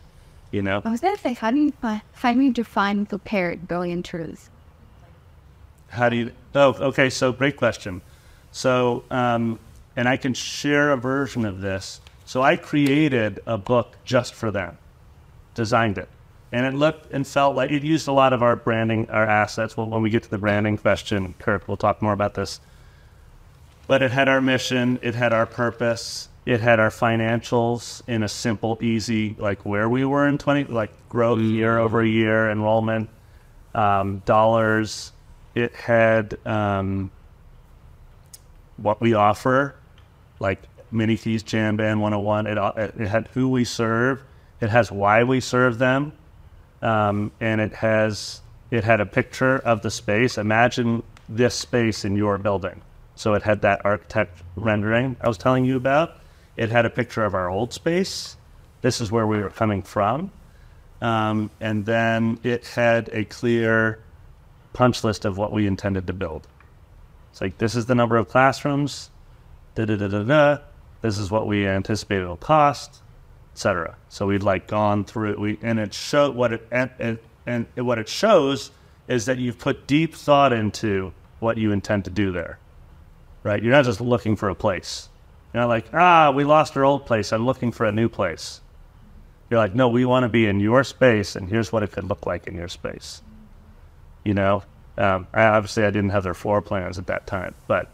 You 0.53 0.63
know, 0.63 0.83
I 0.85 0.91
was 0.91 1.01
gonna 1.01 1.19
say, 1.19 1.35
how 1.35 1.51
do 1.51 1.59
you 1.59 1.73
fi- 1.73 2.03
how 2.15 2.33
do 2.33 2.41
you 2.41 2.53
define 2.53 3.07
prepared 3.07 3.67
going 3.67 3.91
into 3.91 4.19
this? 4.19 4.51
How 5.89 6.09
do 6.09 6.17
you? 6.17 6.33
Oh, 6.55 6.75
okay. 6.75 7.11
So 7.11 7.33
great 7.33 7.57
question. 7.57 8.03
So, 8.53 9.05
um, 9.11 9.59
and 9.97 10.09
I 10.09 10.17
can 10.17 10.35
share 10.35 10.93
a 10.93 10.97
version 10.97 11.45
of 11.45 11.61
this. 11.61 12.01
So 12.25 12.43
I 12.43 12.57
created 12.57 13.41
a 13.47 13.59
book 13.59 13.97
just 14.05 14.35
for 14.35 14.51
them, 14.53 14.79
designed 15.55 15.99
it, 15.99 16.09
and 16.53 16.67
it 16.67 16.75
looked 16.75 17.13
and 17.13 17.27
felt 17.27 17.55
like 17.55 17.71
it 17.71 17.83
used 17.83 18.09
a 18.09 18.13
lot 18.13 18.33
of 18.33 18.43
our 18.43 18.57
branding, 18.57 19.09
our 19.11 19.27
assets. 19.27 19.77
Well, 19.77 19.87
when 19.87 20.03
we 20.03 20.11
get 20.11 20.25
to 20.25 20.31
the 20.31 20.39
branding 20.39 20.79
question, 20.79 21.35
Kirk, 21.39 21.69
we'll 21.69 21.77
talk 21.77 22.03
more 22.03 22.13
about 22.13 22.35
this. 22.35 22.61
But 23.87 24.03
it 24.03 24.11
had 24.11 24.29
our 24.29 24.41
mission, 24.41 24.99
it 25.03 25.15
had 25.15 25.33
our 25.33 25.47
purpose, 25.47 26.29
it 26.47 26.61
had 26.61 26.81
our 26.81 26.91
financials 26.91 28.03
in 28.09 28.23
a 28.23 28.29
simple, 28.29 28.79
easy, 28.81 29.37
like 29.39 29.65
where 29.65 29.89
we 29.89 30.05
were 30.05 30.27
in 30.27 30.39
20, 30.39 30.65
like 30.65 30.91
growth 31.09 31.41
year 31.41 31.79
over 31.79 32.05
year, 32.05 32.51
enrollment, 32.51 33.09
um, 33.75 34.23
dollars, 34.27 35.13
it 35.55 35.75
had 35.75 36.39
um, 36.47 37.11
what 38.77 39.01
we 39.01 39.15
offer, 39.15 39.75
like 40.39 40.61
Mini 40.91 41.17
Keys 41.17 41.43
Jam 41.43 41.77
Band 41.77 42.01
101. 42.01 42.47
It, 42.47 42.59
it 42.99 43.09
had 43.09 43.29
who 43.29 43.49
we 43.49 43.65
serve. 43.65 44.23
It 44.61 44.71
has 44.71 44.93
why 44.93 45.25
we 45.25 45.41
serve 45.41 45.79
them, 45.79 46.13
um, 46.83 47.33
and 47.41 47.61
it 47.61 47.73
has 47.75 48.41
it 48.71 48.85
had 48.85 49.01
a 49.01 49.07
picture 49.07 49.59
of 49.59 49.83
the 49.83 49.91
space. 49.91 50.39
Imagine 50.39 51.03
this 51.29 51.55
space 51.55 52.05
in 52.05 52.17
your 52.17 52.39
building. 52.39 52.83
So 53.15 53.35
it 53.35 53.43
had 53.43 53.63
that 53.63 53.85
architect 53.85 54.43
rendering 54.57 55.17
I 55.21 55.29
was 55.29 55.39
telling 55.39 55.65
you 55.65 55.77
about. 55.77 56.17
It 56.57 56.71
had 56.71 56.87
a 56.87 56.91
picture 56.91 57.25
of 57.25 57.35
our 57.35 57.49
old 57.49 57.73
space. 57.73 58.37
This 58.83 59.01
is 59.01 59.11
where 59.11 59.27
we 59.27 59.39
were 59.39 59.51
coming 59.51 59.83
from. 59.83 60.31
Um, 61.01 61.51
and 61.61 61.87
then 61.87 62.39
it 62.43 62.67
had 62.67 63.09
a 63.13 63.25
clear 63.25 64.01
punch 64.73 65.03
list 65.05 65.25
of 65.25 65.39
what 65.39 65.53
we 65.53 65.67
intended 65.67 66.07
to 66.07 66.13
build. 66.13 66.47
It's 67.31 67.41
like 67.41 67.59
this 67.59 67.75
is 67.75 67.87
the 67.87 67.95
number 67.95 68.17
of 68.17 68.29
classrooms, 68.29 69.11
da 69.75 69.85
da 69.85 69.97
da 69.97 70.09
da 70.09 70.23
da. 70.23 70.59
This 71.01 71.19
is 71.19 71.31
what 71.31 71.47
we 71.47 71.67
anticipate 71.67 72.21
it'll 72.21 72.37
cost, 72.37 73.03
etc. 73.53 73.97
So 74.09 74.27
we'd 74.27 74.43
like 74.43 74.67
gone 74.67 75.05
through 75.05 75.39
we 75.39 75.59
and 75.63 75.79
it 75.79 75.93
showed 75.95 76.35
what 76.35 76.53
it 76.53 76.67
and, 76.71 76.91
and, 76.99 77.19
and 77.47 77.67
what 77.77 77.99
it 77.99 78.09
shows 78.09 78.71
is 79.09 79.27
that 79.27 79.39
you've 79.39 79.59
put 79.59 79.87
deep 79.87 80.15
thought 80.15 80.53
into 80.53 81.13
what 81.41 81.57
you 81.57 81.73
intend 81.73 82.05
to 82.05 82.11
do 82.11 82.31
there. 82.33 82.59
Right? 83.43 83.63
You're 83.63 83.73
not 83.73 83.85
just 83.85 84.01
looking 84.01 84.37
for 84.37 84.49
a 84.49 84.55
place. 84.55 85.09
You're 85.53 85.63
not 85.63 85.69
like, 85.69 85.93
ah, 85.93 86.31
we 86.31 86.45
lost 86.45 86.77
our 86.77 86.85
old 86.85 87.07
place. 87.07 87.33
I'm 87.33 87.45
looking 87.45 87.73
for 87.73 87.87
a 87.87 87.93
new 87.93 88.09
place. 88.09 88.61
You're 89.49 89.59
like, 89.59 89.75
no, 89.75 89.89
we 89.89 90.05
want 90.05 90.23
to 90.23 90.29
be 90.29 90.47
in 90.47 90.61
your 90.61 90.85
space, 90.85 91.35
and 91.35 91.49
here's 91.49 91.73
what 91.73 91.83
it 91.83 91.91
could 91.91 92.05
look 92.05 92.25
like 92.25 92.47
in 92.47 92.55
your 92.55 92.69
space. 92.69 93.21
You 94.25 94.35
know, 94.35 94.63
um, 94.97 95.27
I, 95.33 95.45
obviously 95.45 95.85
I 95.85 95.91
didn't 95.91 96.11
have 96.11 96.23
their 96.23 96.35
floor 96.35 96.63
plans 96.63 96.99
at 96.99 97.09
that 97.09 97.27
time, 97.27 97.55
but 97.67 97.91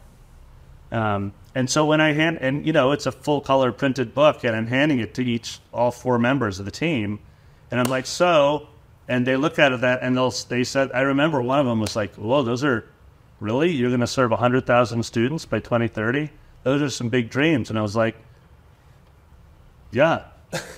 um, 0.97 1.35
and 1.55 1.69
so 1.69 1.85
when 1.85 2.01
I 2.01 2.13
hand 2.13 2.39
and 2.41 2.67
you 2.67 2.73
know 2.73 2.93
it's 2.93 3.05
a 3.05 3.13
full 3.13 3.43
color 3.43 3.71
printed 3.71 4.15
book, 4.15 4.45
and 4.45 4.57
I'm 4.57 4.67
handing 4.67 4.99
it 4.99 5.13
to 5.15 5.23
each 5.23 5.61
all 5.73 5.91
four 5.91 6.19
members 6.19 6.59
of 6.59 6.65
the 6.65 6.71
team, 6.71 7.19
and 7.71 7.79
I'm 7.79 7.87
like, 7.87 8.07
so, 8.07 8.69
and 9.07 9.27
they 9.27 9.37
look 9.37 9.59
at 9.59 9.73
it 9.73 9.83
that, 9.83 9.99
and 10.03 10.17
they'll 10.17 10.31
they 10.31 10.65
said, 10.65 10.91
I 10.95 11.03
remember 11.03 11.43
one 11.43 11.59
of 11.59 11.67
them 11.67 11.81
was 11.81 11.97
like, 11.97 12.15
whoa, 12.15 12.43
those 12.43 12.65
are 12.65 12.89
really 13.41 13.71
you're 13.73 13.91
going 13.91 14.01
to 14.01 14.07
serve 14.07 14.31
hundred 14.33 14.65
thousand 14.65 15.03
students 15.03 15.45
by 15.45 15.61
2030. 15.61 16.31
Those 16.63 16.81
are 16.81 16.89
some 16.89 17.11
big 17.11 17.29
dreams, 17.29 17.69
and 17.69 17.79
I 17.79 17.83
was 17.83 17.95
like, 17.95 18.17
yeah, 19.93 20.25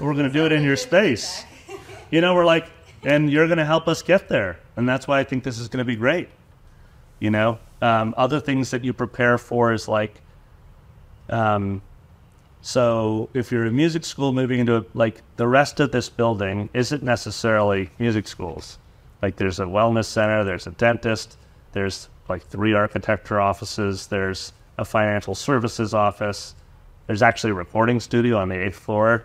we're 0.01 0.15
going 0.15 0.27
to 0.27 0.33
do 0.33 0.47
it 0.47 0.53
in 0.53 0.65
your 0.65 0.77
space. 0.77 1.45
You 2.11 2.23
know, 2.23 2.35
we're 2.35 2.47
like, 2.47 2.67
and 3.03 3.31
you're 3.31 3.49
going 3.49 3.59
to 3.59 3.67
help 3.67 3.87
us 3.87 4.01
get 4.01 4.31
there. 4.31 4.59
And 4.77 4.89
that's 4.89 5.07
why 5.07 5.21
I 5.21 5.25
think 5.25 5.45
this 5.45 5.59
is 5.59 5.69
going 5.69 5.85
to 5.85 5.85
be 5.85 5.95
great. 5.95 6.31
You 7.21 7.31
know, 7.31 7.59
um, 7.83 8.15
other 8.17 8.41
things 8.41 8.71
that 8.71 8.85
you 8.85 8.93
prepare 8.93 9.39
for 9.39 9.73
is 9.73 9.89
like, 9.89 10.21
um, 11.29 11.83
so 12.61 13.29
if 13.35 13.53
you're 13.53 13.67
a 13.67 13.71
music 13.71 14.05
school 14.05 14.33
moving 14.33 14.61
into 14.61 14.77
a, 14.77 14.85
like 14.95 15.23
the 15.37 15.47
rest 15.47 15.81
of 15.81 15.93
this 15.93 16.09
building 16.09 16.69
isn't 16.75 17.03
necessarily 17.03 17.91
music 17.99 18.27
schools. 18.27 18.79
Like 19.23 19.37
there's 19.37 19.61
a 19.61 19.65
wellness 19.65 20.07
center, 20.07 20.45
there's 20.45 20.67
a 20.67 20.73
dentist, 20.73 21.37
there's 21.73 22.09
like 22.29 22.47
three 22.47 22.75
architecture 22.75 23.41
offices, 23.41 24.07
there's 24.09 24.53
a 24.77 24.85
financial 24.85 25.35
services 25.35 25.95
office, 25.95 26.55
there's 27.07 27.23
actually 27.23 27.51
a 27.51 27.55
recording 27.55 28.01
studio 28.01 28.39
on 28.39 28.49
the 28.49 28.67
eighth 28.67 28.79
floor. 28.79 29.25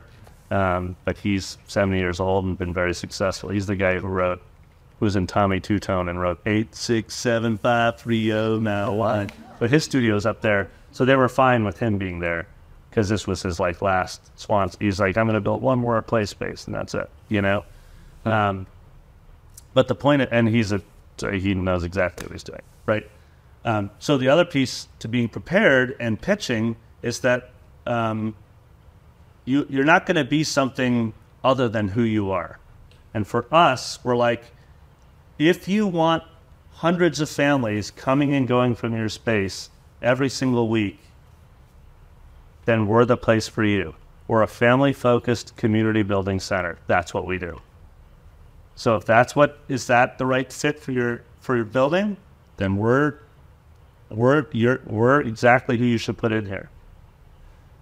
Um, 0.52 0.96
but 1.04 1.18
he's 1.18 1.58
70 1.68 1.98
years 1.98 2.20
old 2.20 2.46
and 2.46 2.58
been 2.58 2.74
very 2.74 2.94
successful. 2.94 3.50
He's 3.50 3.66
the 3.66 3.76
guy 3.76 3.98
who 3.98 4.08
wrote, 4.08 4.42
was 5.04 5.16
in 5.16 5.28
Tommy 5.28 5.60
Tutone 5.60 6.10
and 6.10 6.20
wrote 6.20 6.40
eight 6.46 6.74
six 6.74 7.16
seven 7.16 7.58
five 7.58 8.00
three 8.00 8.26
zero 8.26 8.60
now 8.60 8.94
one. 8.94 9.30
But 9.60 9.70
his 9.70 9.84
studio's 9.84 10.26
up 10.26 10.42
there, 10.42 10.70
so 10.92 11.06
they 11.06 11.16
were 11.16 11.30
fine 11.30 11.64
with 11.64 11.80
him 11.80 11.98
being 11.98 12.20
there 12.20 12.48
because 12.90 13.10
this 13.10 13.26
was 13.26 13.42
his 13.42 13.60
like 13.60 13.82
last 13.82 14.22
swan. 14.40 14.70
He's 14.80 15.00
like, 15.00 15.18
I'm 15.18 15.26
going 15.26 15.36
to 15.36 15.42
build 15.42 15.62
one 15.62 15.80
more 15.80 16.02
play 16.02 16.26
space 16.26 16.66
and 16.66 16.76
that's 16.76 16.94
it, 16.94 17.10
you 17.28 17.42
know. 17.42 17.66
Um, 18.26 18.68
but 19.74 19.88
the 19.88 19.96
point, 19.96 20.22
and 20.32 20.48
he's 20.48 20.72
a, 20.72 20.82
so 21.18 21.32
he 21.32 21.56
knows 21.56 21.84
exactly 21.84 22.26
what 22.26 22.34
he's 22.34 22.44
doing, 22.44 22.62
right? 22.86 23.10
Um, 23.66 23.90
so 24.00 24.18
the 24.18 24.30
other 24.30 24.46
piece 24.46 24.88
to 25.00 25.08
being 25.08 25.30
prepared 25.30 25.96
and 26.00 26.22
pitching 26.22 26.76
is 27.02 27.22
that 27.22 27.50
um, 27.88 28.36
you 29.46 29.66
you're 29.70 29.86
not 29.86 30.06
going 30.06 30.18
to 30.18 30.24
be 30.24 30.44
something 30.44 31.14
other 31.44 31.68
than 31.68 31.90
who 31.90 32.04
you 32.04 32.32
are. 32.32 32.60
And 33.14 33.28
for 33.28 33.46
us, 33.52 34.00
we're 34.04 34.16
like, 34.16 34.44
if 35.38 35.68
you 35.68 35.88
want 35.88 36.24
hundreds 36.72 37.20
of 37.20 37.30
families 37.30 37.92
coming 37.92 38.34
and 38.34 38.48
going 38.48 38.76
from 38.76 38.96
your 38.96 39.10
space 39.10 39.70
every 40.02 40.30
single 40.30 40.68
week, 40.68 41.00
then 42.66 42.88
we're 42.88 43.06
the 43.06 43.18
place 43.18 43.48
for 43.48 43.64
you. 43.64 43.96
We're 44.28 44.42
a 44.42 44.48
family 44.48 44.94
focused 44.94 45.56
community 45.56 46.04
building 46.04 46.40
center. 46.40 46.78
That's 46.88 47.14
what 47.14 47.26
we 47.26 47.38
do. 47.38 47.62
So 48.76 48.96
if 48.96 49.06
that's 49.06 49.36
what 49.36 49.60
is 49.68 49.88
that 49.88 50.18
the 50.18 50.26
right 50.26 50.52
fit 50.52 50.80
for 50.80 50.92
your 50.92 51.24
for 51.40 51.56
your 51.56 51.66
building, 51.66 52.18
then 52.58 52.78
we're 52.78 53.20
we're 54.10 54.48
you're, 54.52 54.82
we're 54.86 55.22
exactly 55.22 55.78
who 55.78 55.86
you 55.86 55.98
should 55.98 56.18
put 56.18 56.32
in 56.32 56.46
here. 56.46 56.70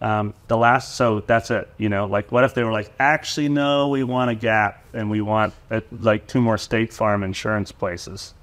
Um, 0.01 0.33
the 0.47 0.57
last, 0.57 0.95
so 0.95 1.19
that's 1.19 1.51
it. 1.51 1.69
You 1.77 1.89
know, 1.89 2.05
like 2.05 2.31
what 2.31 2.43
if 2.43 2.55
they 2.55 2.63
were 2.63 2.71
like, 2.71 2.91
actually, 2.99 3.49
no, 3.49 3.89
we 3.89 4.03
want 4.03 4.31
a 4.31 4.35
gap 4.35 4.83
and 4.93 5.11
we 5.11 5.21
want 5.21 5.53
uh, 5.69 5.81
like 5.91 6.25
two 6.25 6.41
more 6.41 6.57
State 6.57 6.91
Farm 6.91 7.23
insurance 7.23 7.71
places. 7.71 8.33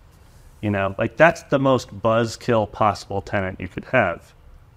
You 0.61 0.71
know, 0.71 0.95
like 0.99 1.17
that's 1.17 1.43
the 1.45 1.59
most 1.59 1.88
buzzkill 2.00 2.71
possible 2.71 3.23
tenant 3.23 3.61
you 3.61 3.69
could 3.69 3.87
have, 3.87 4.33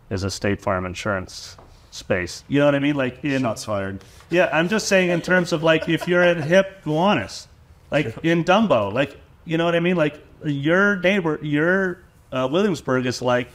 is 0.09 0.23
a 0.23 0.31
State 0.31 0.61
Farm 0.61 0.85
insurance 0.85 1.55
space. 1.91 2.43
You 2.47 2.59
know 2.59 2.65
what 2.65 2.75
I 2.75 2.79
mean? 2.79 2.95
Like 2.95 3.23
in 3.23 3.41
Shots 3.41 3.65
fired. 3.65 4.03
yeah, 4.29 4.50
I'm 4.51 4.67
just 4.67 4.88
saying 4.88 5.09
in 5.09 5.21
terms 5.21 5.53
of 5.53 5.61
like 5.61 5.88
if 5.88 6.07
you're 6.07 6.23
at 6.23 6.38
Hip 6.43 6.83
Gowanus, 6.83 7.47
like 7.91 8.17
in 8.23 8.43
Dumbo, 8.43 8.91
like 8.91 9.17
you 9.45 9.57
know 9.57 9.65
what 9.65 9.75
I 9.75 9.79
mean? 9.79 9.95
Like 9.95 10.19
your 10.43 10.95
neighbor, 10.97 11.39
your 11.43 12.00
uh, 12.31 12.47
Williamsburg 12.51 13.05
is 13.05 13.21
like, 13.21 13.50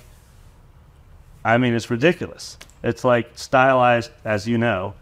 I 1.47 1.59
mean, 1.59 1.75
it's 1.75 1.91
ridiculous. 1.91 2.59
It's 2.83 3.05
like 3.05 3.31
stylized, 3.37 4.11
as 4.25 4.49
you 4.49 4.59
know, 4.59 4.95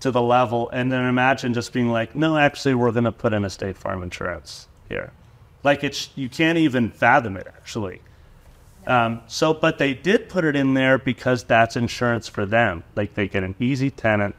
to 0.00 0.10
the 0.10 0.20
level, 0.20 0.68
and 0.70 0.90
then 0.90 1.04
imagine 1.04 1.54
just 1.54 1.72
being 1.72 1.90
like, 1.90 2.16
no, 2.16 2.36
actually, 2.36 2.74
we're 2.74 2.90
going 2.90 3.04
to 3.04 3.12
put 3.12 3.32
in 3.32 3.44
a 3.44 3.50
State 3.50 3.76
Farm 3.76 4.02
insurance 4.02 4.66
here. 4.88 5.12
Like 5.62 5.84
it's 5.84 6.10
you 6.16 6.28
can't 6.28 6.58
even 6.58 6.90
fathom 6.90 7.36
it 7.36 7.46
actually. 7.46 8.00
Um, 8.86 9.22
so, 9.28 9.54
but 9.54 9.78
they 9.78 9.94
did 9.94 10.28
put 10.28 10.44
it 10.44 10.56
in 10.56 10.74
there 10.74 10.98
because 10.98 11.44
that's 11.44 11.76
insurance 11.76 12.28
for 12.28 12.46
them. 12.46 12.82
Like 12.96 13.14
they 13.14 13.28
get 13.28 13.44
an 13.44 13.54
easy 13.60 13.90
tenant 13.90 14.34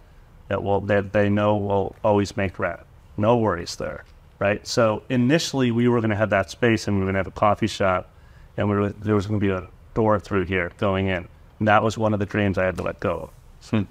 that 0.50 0.62
will 0.62 0.82
that 0.82 1.13
they 1.13 1.30
know 1.30 1.56
will 1.56 1.96
always 2.04 2.36
make 2.36 2.60
rent. 2.60 2.82
No 3.16 3.38
worries 3.38 3.77
there, 3.77 4.04
right? 4.39 4.66
So 4.68 5.04
initially 5.10 5.72
we 5.72 5.88
were 5.88 6.01
going 6.01 6.12
to 6.12 6.18
have 6.18 6.30
that 6.32 6.50
space 6.50 6.88
and 6.88 6.98
we 6.98 7.00
were 7.00 7.06
going 7.06 7.16
to 7.16 7.20
have 7.20 7.27
a 7.27 7.32
coffee 7.32 7.68
shop, 7.68 8.10
and 8.58 8.70
we 8.70 8.75
were, 8.75 8.89
there 8.89 9.16
was 9.16 9.27
going 9.27 9.39
to 9.39 9.46
be 9.46 9.51
a 9.51 9.68
door 9.94 10.20
through 10.20 10.46
here 10.46 10.72
going 10.77 11.08
in. 11.08 11.27
And 11.59 11.67
that 11.67 11.83
was 11.83 11.97
one 11.97 12.13
of 12.13 12.19
the 12.19 12.25
dreams 12.25 12.57
I 12.57 12.65
had 12.65 12.77
to 12.77 12.83
let 12.83 12.99
go 12.99 13.31
of. 13.71 13.87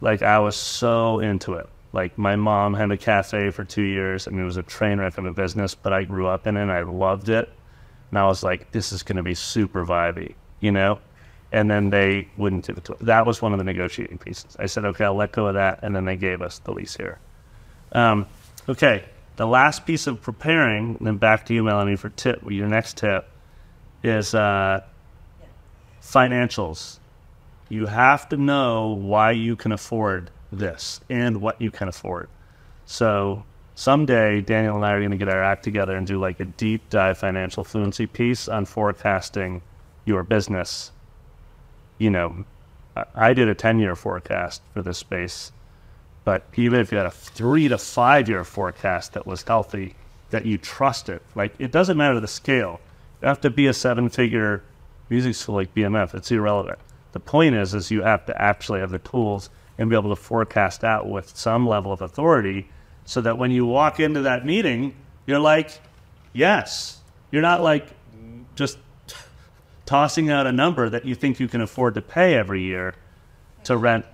like 0.00 0.22
I 0.22 0.38
was 0.38 0.56
so 0.56 1.20
into 1.20 1.54
it. 1.54 1.68
Like 1.92 2.18
my 2.18 2.36
mom 2.36 2.74
had 2.74 2.90
a 2.90 2.96
cafe 2.96 3.50
for 3.50 3.64
two 3.64 3.82
years. 3.82 4.28
I 4.28 4.30
mean, 4.30 4.42
it 4.42 4.44
was 4.44 4.56
a 4.56 4.62
train 4.62 4.98
wreck 4.98 5.18
of 5.18 5.24
a 5.24 5.32
business, 5.32 5.74
but 5.74 5.92
I 5.92 6.04
grew 6.04 6.26
up 6.26 6.46
in 6.46 6.56
it. 6.56 6.62
and 6.62 6.72
I 6.72 6.82
loved 6.82 7.28
it. 7.28 7.50
And 8.10 8.18
I 8.18 8.26
was 8.26 8.42
like, 8.42 8.70
this 8.72 8.92
is 8.92 9.02
going 9.02 9.16
to 9.16 9.22
be 9.22 9.34
super 9.34 9.84
vibey, 9.84 10.34
you 10.60 10.70
know? 10.70 10.98
And 11.50 11.70
then 11.70 11.90
they 11.90 12.28
wouldn't 12.36 12.68
it 12.68 12.84
to. 12.84 12.96
That 13.00 13.26
was 13.26 13.40
one 13.40 13.52
of 13.52 13.58
the 13.58 13.64
negotiating 13.64 14.18
pieces. 14.18 14.56
I 14.58 14.66
said, 14.66 14.84
okay, 14.84 15.04
I'll 15.04 15.14
let 15.14 15.32
go 15.32 15.46
of 15.46 15.54
that. 15.54 15.80
And 15.82 15.96
then 15.96 16.04
they 16.04 16.16
gave 16.16 16.42
us 16.42 16.58
the 16.58 16.72
lease 16.72 16.96
here. 16.96 17.18
Um, 17.92 18.26
okay, 18.68 19.04
the 19.36 19.46
last 19.46 19.86
piece 19.86 20.06
of 20.06 20.20
preparing, 20.20 20.96
and 20.96 21.06
then 21.06 21.16
back 21.16 21.46
to 21.46 21.54
you, 21.54 21.62
Melanie, 21.62 21.96
for 21.96 22.10
tip. 22.10 22.42
Your 22.50 22.68
next 22.68 22.98
tip 22.98 23.28
is 24.02 24.34
uh, 24.34 24.82
financials. 26.08 26.98
You 27.68 27.86
have 27.86 28.28
to 28.30 28.36
know 28.36 28.88
why 28.88 29.32
you 29.32 29.56
can 29.56 29.72
afford 29.72 30.30
this 30.50 31.00
and 31.10 31.40
what 31.40 31.60
you 31.60 31.70
can 31.70 31.88
afford. 31.88 32.28
So 32.86 33.44
someday, 33.74 34.40
Daniel 34.40 34.76
and 34.76 34.84
I 34.86 34.92
are 34.92 35.00
going 35.00 35.10
to 35.10 35.18
get 35.18 35.28
our 35.28 35.42
act 35.42 35.64
together 35.64 35.94
and 35.96 36.06
do 36.06 36.18
like 36.18 36.40
a 36.40 36.46
deep 36.46 36.88
dive 36.88 37.18
financial 37.18 37.62
fluency 37.62 38.06
piece 38.06 38.48
on 38.48 38.64
forecasting 38.64 39.60
your 40.06 40.22
business. 40.22 40.92
You 41.98 42.10
know, 42.10 42.44
I- 43.14 43.34
did 43.34 43.48
a 43.48 43.54
10 43.54 43.78
year 43.78 43.94
forecast 43.94 44.62
for 44.72 44.82
this 44.82 44.98
space, 44.98 45.52
but 46.24 46.44
even 46.56 46.80
if 46.80 46.90
you 46.90 46.98
had 46.98 47.06
a 47.06 47.10
three 47.10 47.68
to 47.68 47.76
five 47.76 48.28
year 48.28 48.44
forecast 48.44 49.12
that 49.12 49.26
was 49.26 49.42
healthy, 49.42 49.94
that 50.30 50.46
you 50.46 50.56
trusted, 50.58 51.20
like 51.34 51.54
it 51.58 51.70
doesn't 51.70 51.96
matter 51.98 52.18
the 52.18 52.26
scale. 52.26 52.80
You 53.20 53.28
have 53.28 53.40
to 53.42 53.50
be 53.50 53.66
a 53.66 53.74
seven 53.74 54.08
figure 54.08 54.62
music 55.10 55.34
school 55.34 55.56
like 55.56 55.74
BMF. 55.74 56.14
It's 56.14 56.30
irrelevant. 56.30 56.78
The 57.12 57.20
point 57.20 57.54
is, 57.54 57.74
is 57.74 57.90
you 57.90 58.02
have 58.02 58.26
to 58.26 58.40
actually 58.40 58.80
have 58.80 58.90
the 58.90 58.98
tools 58.98 59.50
and 59.78 59.88
be 59.88 59.96
able 59.96 60.10
to 60.10 60.20
forecast 60.20 60.84
out 60.84 61.08
with 61.08 61.36
some 61.36 61.66
level 61.66 61.92
of 61.92 62.02
authority 62.02 62.68
so 63.04 63.20
that 63.22 63.38
when 63.38 63.50
you 63.50 63.64
walk 63.64 64.00
into 64.00 64.22
that 64.22 64.44
meeting, 64.44 64.94
you're 65.26 65.38
like, 65.38 65.70
yes, 66.32 67.00
You're 67.30 67.42
not 67.42 67.62
like 67.62 67.86
just 68.54 68.78
tossing 69.86 70.30
out 70.30 70.46
a 70.46 70.52
number 70.52 70.88
that 70.90 71.04
you 71.04 71.14
think 71.14 71.40
you 71.40 71.48
can 71.48 71.60
afford 71.60 71.94
to 71.94 72.02
pay 72.02 72.34
every 72.34 72.62
year 72.62 72.94
to 73.64 73.76
rent. 73.76 74.04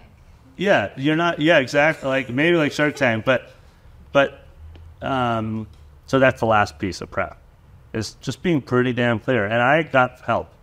Yeah, 0.57 0.91
you're 0.97 1.17
not. 1.17 1.41
Yeah, 1.41 1.59
exactly. 1.59 2.09
Like 2.09 2.29
maybe 2.31 2.57
like 2.57 2.73
Shark 2.73 2.95
Tank, 2.95 3.25
but 3.25 3.51
but 4.13 4.47
um, 5.03 5.67
so 6.07 6.19
that's 6.19 6.41
the 6.41 6.47
last 6.47 6.79
piece 6.79 7.01
of 7.01 7.11
prep 7.11 7.39
is 7.93 8.15
just 8.21 8.43
being 8.43 8.61
pretty 8.61 8.93
damn 8.93 9.19
clear. 9.19 9.45
And 9.45 9.61
I 9.61 9.83
got 9.83 10.21
help. 10.21 10.54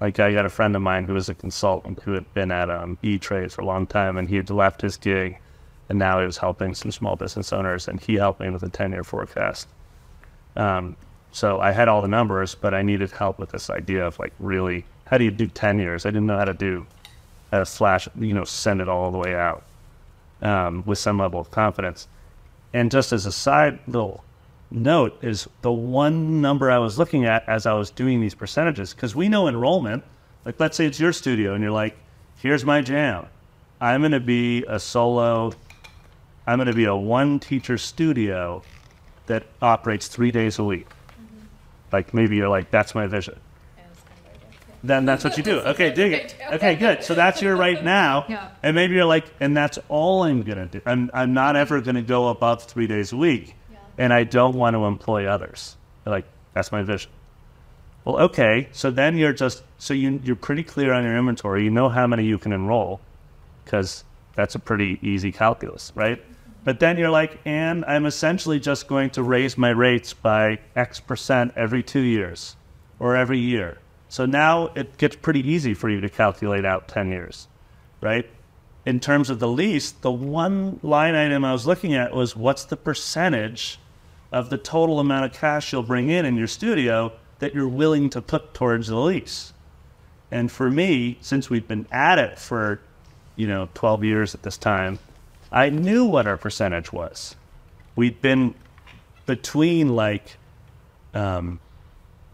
Like 0.00 0.20
I 0.20 0.32
got 0.32 0.44
a 0.44 0.50
friend 0.50 0.76
of 0.76 0.82
mine 0.82 1.04
who 1.04 1.14
was 1.14 1.28
a 1.28 1.34
consultant 1.34 2.02
who 2.02 2.12
had 2.12 2.32
been 2.34 2.50
at 2.50 2.70
um, 2.70 2.98
E 3.02 3.18
Trade 3.18 3.52
for 3.52 3.62
a 3.62 3.66
long 3.66 3.86
time, 3.86 4.16
and 4.16 4.28
he 4.28 4.36
had 4.36 4.50
left 4.50 4.82
his 4.82 4.96
gig, 4.96 5.38
and 5.88 5.98
now 5.98 6.20
he 6.20 6.26
was 6.26 6.38
helping 6.38 6.74
some 6.74 6.90
small 6.90 7.16
business 7.16 7.52
owners, 7.52 7.88
and 7.88 8.00
he 8.00 8.14
helped 8.14 8.40
me 8.40 8.50
with 8.50 8.62
a 8.62 8.68
ten 8.68 8.92
year 8.92 9.04
forecast. 9.04 9.68
Um, 10.54 10.96
so 11.32 11.60
I 11.60 11.72
had 11.72 11.88
all 11.88 12.02
the 12.02 12.08
numbers, 12.08 12.54
but 12.54 12.74
I 12.74 12.82
needed 12.82 13.10
help 13.10 13.38
with 13.38 13.50
this 13.50 13.70
idea 13.70 14.06
of 14.06 14.18
like 14.18 14.32
really 14.38 14.84
how 15.06 15.18
do 15.18 15.24
you 15.24 15.30
do 15.30 15.46
ten 15.46 15.78
years? 15.78 16.04
I 16.04 16.10
didn't 16.10 16.26
know 16.26 16.38
how 16.38 16.44
to 16.44 16.54
do 16.54 16.86
to 17.52 17.64
slash, 17.64 18.08
you 18.18 18.34
know, 18.34 18.44
send 18.44 18.80
it 18.80 18.88
all 18.88 19.10
the 19.10 19.18
way 19.18 19.34
out 19.34 19.62
um, 20.42 20.82
with 20.84 20.98
some 20.98 21.18
level 21.18 21.40
of 21.40 21.50
confidence. 21.50 22.08
And 22.74 22.90
just 22.90 23.12
as 23.12 23.24
a 23.24 23.32
side 23.32 23.78
little 23.86 24.24
note 24.70 25.18
is 25.22 25.48
the 25.62 25.72
one 25.72 26.40
number 26.40 26.70
I 26.70 26.78
was 26.78 26.98
looking 26.98 27.24
at 27.24 27.48
as 27.48 27.66
I 27.66 27.72
was 27.74 27.90
doing 27.90 28.20
these 28.20 28.34
percentages, 28.34 28.94
because 28.94 29.14
we 29.14 29.28
know 29.28 29.48
enrollment, 29.48 30.04
like 30.44 30.58
let's 30.60 30.76
say 30.76 30.86
it's 30.86 31.00
your 31.00 31.12
studio 31.12 31.54
and 31.54 31.62
you're 31.62 31.72
like, 31.72 31.96
here's 32.38 32.64
my 32.64 32.80
jam. 32.82 33.26
I'm 33.80 34.00
going 34.00 34.12
to 34.12 34.20
be 34.20 34.64
a 34.68 34.78
solo, 34.78 35.52
I'm 36.46 36.58
going 36.58 36.66
to 36.68 36.72
be 36.72 36.84
a 36.84 36.96
one 36.96 37.38
teacher 37.38 37.78
studio 37.78 38.62
that 39.26 39.44
operates 39.60 40.08
three 40.08 40.30
days 40.30 40.58
a 40.58 40.64
week. 40.64 40.86
Like 41.92 42.14
maybe 42.14 42.36
you're 42.36 42.48
like, 42.48 42.70
that's 42.70 42.94
my 42.94 43.06
vision. 43.06 43.38
Then 44.84 45.04
that's 45.04 45.24
what 45.24 45.36
you 45.36 45.42
do. 45.42 45.58
Okay, 45.66 45.92
dig 45.92 46.12
it. 46.12 46.36
Okay, 46.52 46.76
good. 46.76 47.02
So 47.02 47.14
that's 47.14 47.42
your 47.42 47.56
right 47.56 47.82
now. 47.82 48.24
Yeah. 48.28 48.50
And 48.62 48.74
maybe 48.74 48.94
you're 48.94 49.04
like, 49.04 49.26
and 49.40 49.56
that's 49.56 49.78
all 49.88 50.22
I'm 50.22 50.42
gonna 50.42 50.66
do. 50.66 50.80
I'm 50.86 51.10
I'm 51.12 51.32
not 51.34 51.56
ever 51.56 51.80
gonna 51.80 52.02
go 52.02 52.28
above 52.28 52.62
three 52.64 52.86
days 52.86 53.12
a 53.12 53.16
week, 53.16 53.55
and 53.98 54.12
I 54.12 54.24
don't 54.24 54.54
want 54.54 54.74
to 54.74 54.84
employ 54.84 55.26
others. 55.26 55.76
Like, 56.04 56.26
that's 56.54 56.72
my 56.72 56.82
vision. 56.82 57.10
Well, 58.04 58.18
okay. 58.20 58.68
So 58.72 58.90
then 58.90 59.16
you're 59.16 59.32
just 59.32 59.62
so 59.78 59.92
you 59.92 60.20
you're 60.22 60.36
pretty 60.36 60.62
clear 60.62 60.92
on 60.92 61.04
your 61.04 61.16
inventory. 61.16 61.64
You 61.64 61.70
know 61.70 61.88
how 61.88 62.06
many 62.06 62.24
you 62.24 62.38
can 62.38 62.52
enroll, 62.52 63.00
because 63.64 64.04
that's 64.34 64.54
a 64.54 64.58
pretty 64.58 64.98
easy 65.02 65.32
calculus, 65.32 65.92
right? 65.94 66.22
But 66.62 66.80
then 66.80 66.98
you're 66.98 67.10
like, 67.10 67.38
and 67.44 67.84
I'm 67.84 68.06
essentially 68.06 68.58
just 68.58 68.88
going 68.88 69.10
to 69.10 69.22
raise 69.22 69.56
my 69.56 69.70
rates 69.70 70.12
by 70.12 70.58
X 70.74 71.00
percent 71.00 71.52
every 71.56 71.82
two 71.82 72.00
years 72.00 72.56
or 72.98 73.16
every 73.16 73.38
year. 73.38 73.78
So 74.08 74.26
now 74.26 74.68
it 74.74 74.98
gets 74.98 75.16
pretty 75.16 75.46
easy 75.48 75.74
for 75.74 75.88
you 75.88 76.00
to 76.00 76.08
calculate 76.08 76.64
out 76.64 76.88
10 76.88 77.10
years, 77.10 77.48
right? 78.00 78.28
In 78.84 79.00
terms 79.00 79.30
of 79.30 79.40
the 79.40 79.48
lease, 79.48 79.90
the 79.90 80.12
one 80.12 80.78
line 80.82 81.14
item 81.14 81.44
I 81.44 81.52
was 81.52 81.66
looking 81.66 81.94
at 81.94 82.14
was 82.14 82.36
what's 82.36 82.64
the 82.64 82.76
percentage 82.76 83.78
of 84.32 84.50
the 84.50 84.58
total 84.58 85.00
amount 85.00 85.24
of 85.24 85.32
cash 85.32 85.72
you'll 85.72 85.82
bring 85.82 86.08
in 86.10 86.24
in 86.24 86.36
your 86.36 86.46
studio 86.46 87.12
that 87.38 87.54
you're 87.54 87.68
willing 87.68 88.10
to 88.10 88.20
put 88.20 88.54
towards 88.54 88.88
the 88.88 88.96
lease. 88.96 89.52
And 90.30 90.50
for 90.50 90.70
me, 90.70 91.18
since 91.20 91.48
we've 91.48 91.66
been 91.68 91.86
at 91.92 92.18
it 92.18 92.38
for, 92.38 92.80
you 93.36 93.46
know, 93.46 93.68
12 93.74 94.04
years 94.04 94.34
at 94.34 94.42
this 94.42 94.56
time, 94.56 94.98
I 95.52 95.70
knew 95.70 96.04
what 96.04 96.26
our 96.26 96.36
percentage 96.36 96.92
was. 96.92 97.36
We'd 97.94 98.20
been 98.20 98.54
between 99.26 99.94
like, 99.94 100.36
um, 101.14 101.60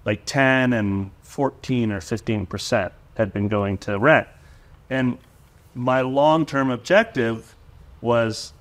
like 0.05 0.25
10 0.25 0.73
and 0.73 1.11
14 1.23 1.93
or 1.93 2.01
15 2.01 2.47
percent 2.47 2.93
had 3.17 3.33
been 3.33 3.49
going 3.49 3.79
to 3.79 3.99
rent. 3.99 4.29
And 4.89 5.19
my 5.75 6.01
long 6.01 6.47
term 6.47 6.71
objective 6.71 7.55
was 8.01 8.53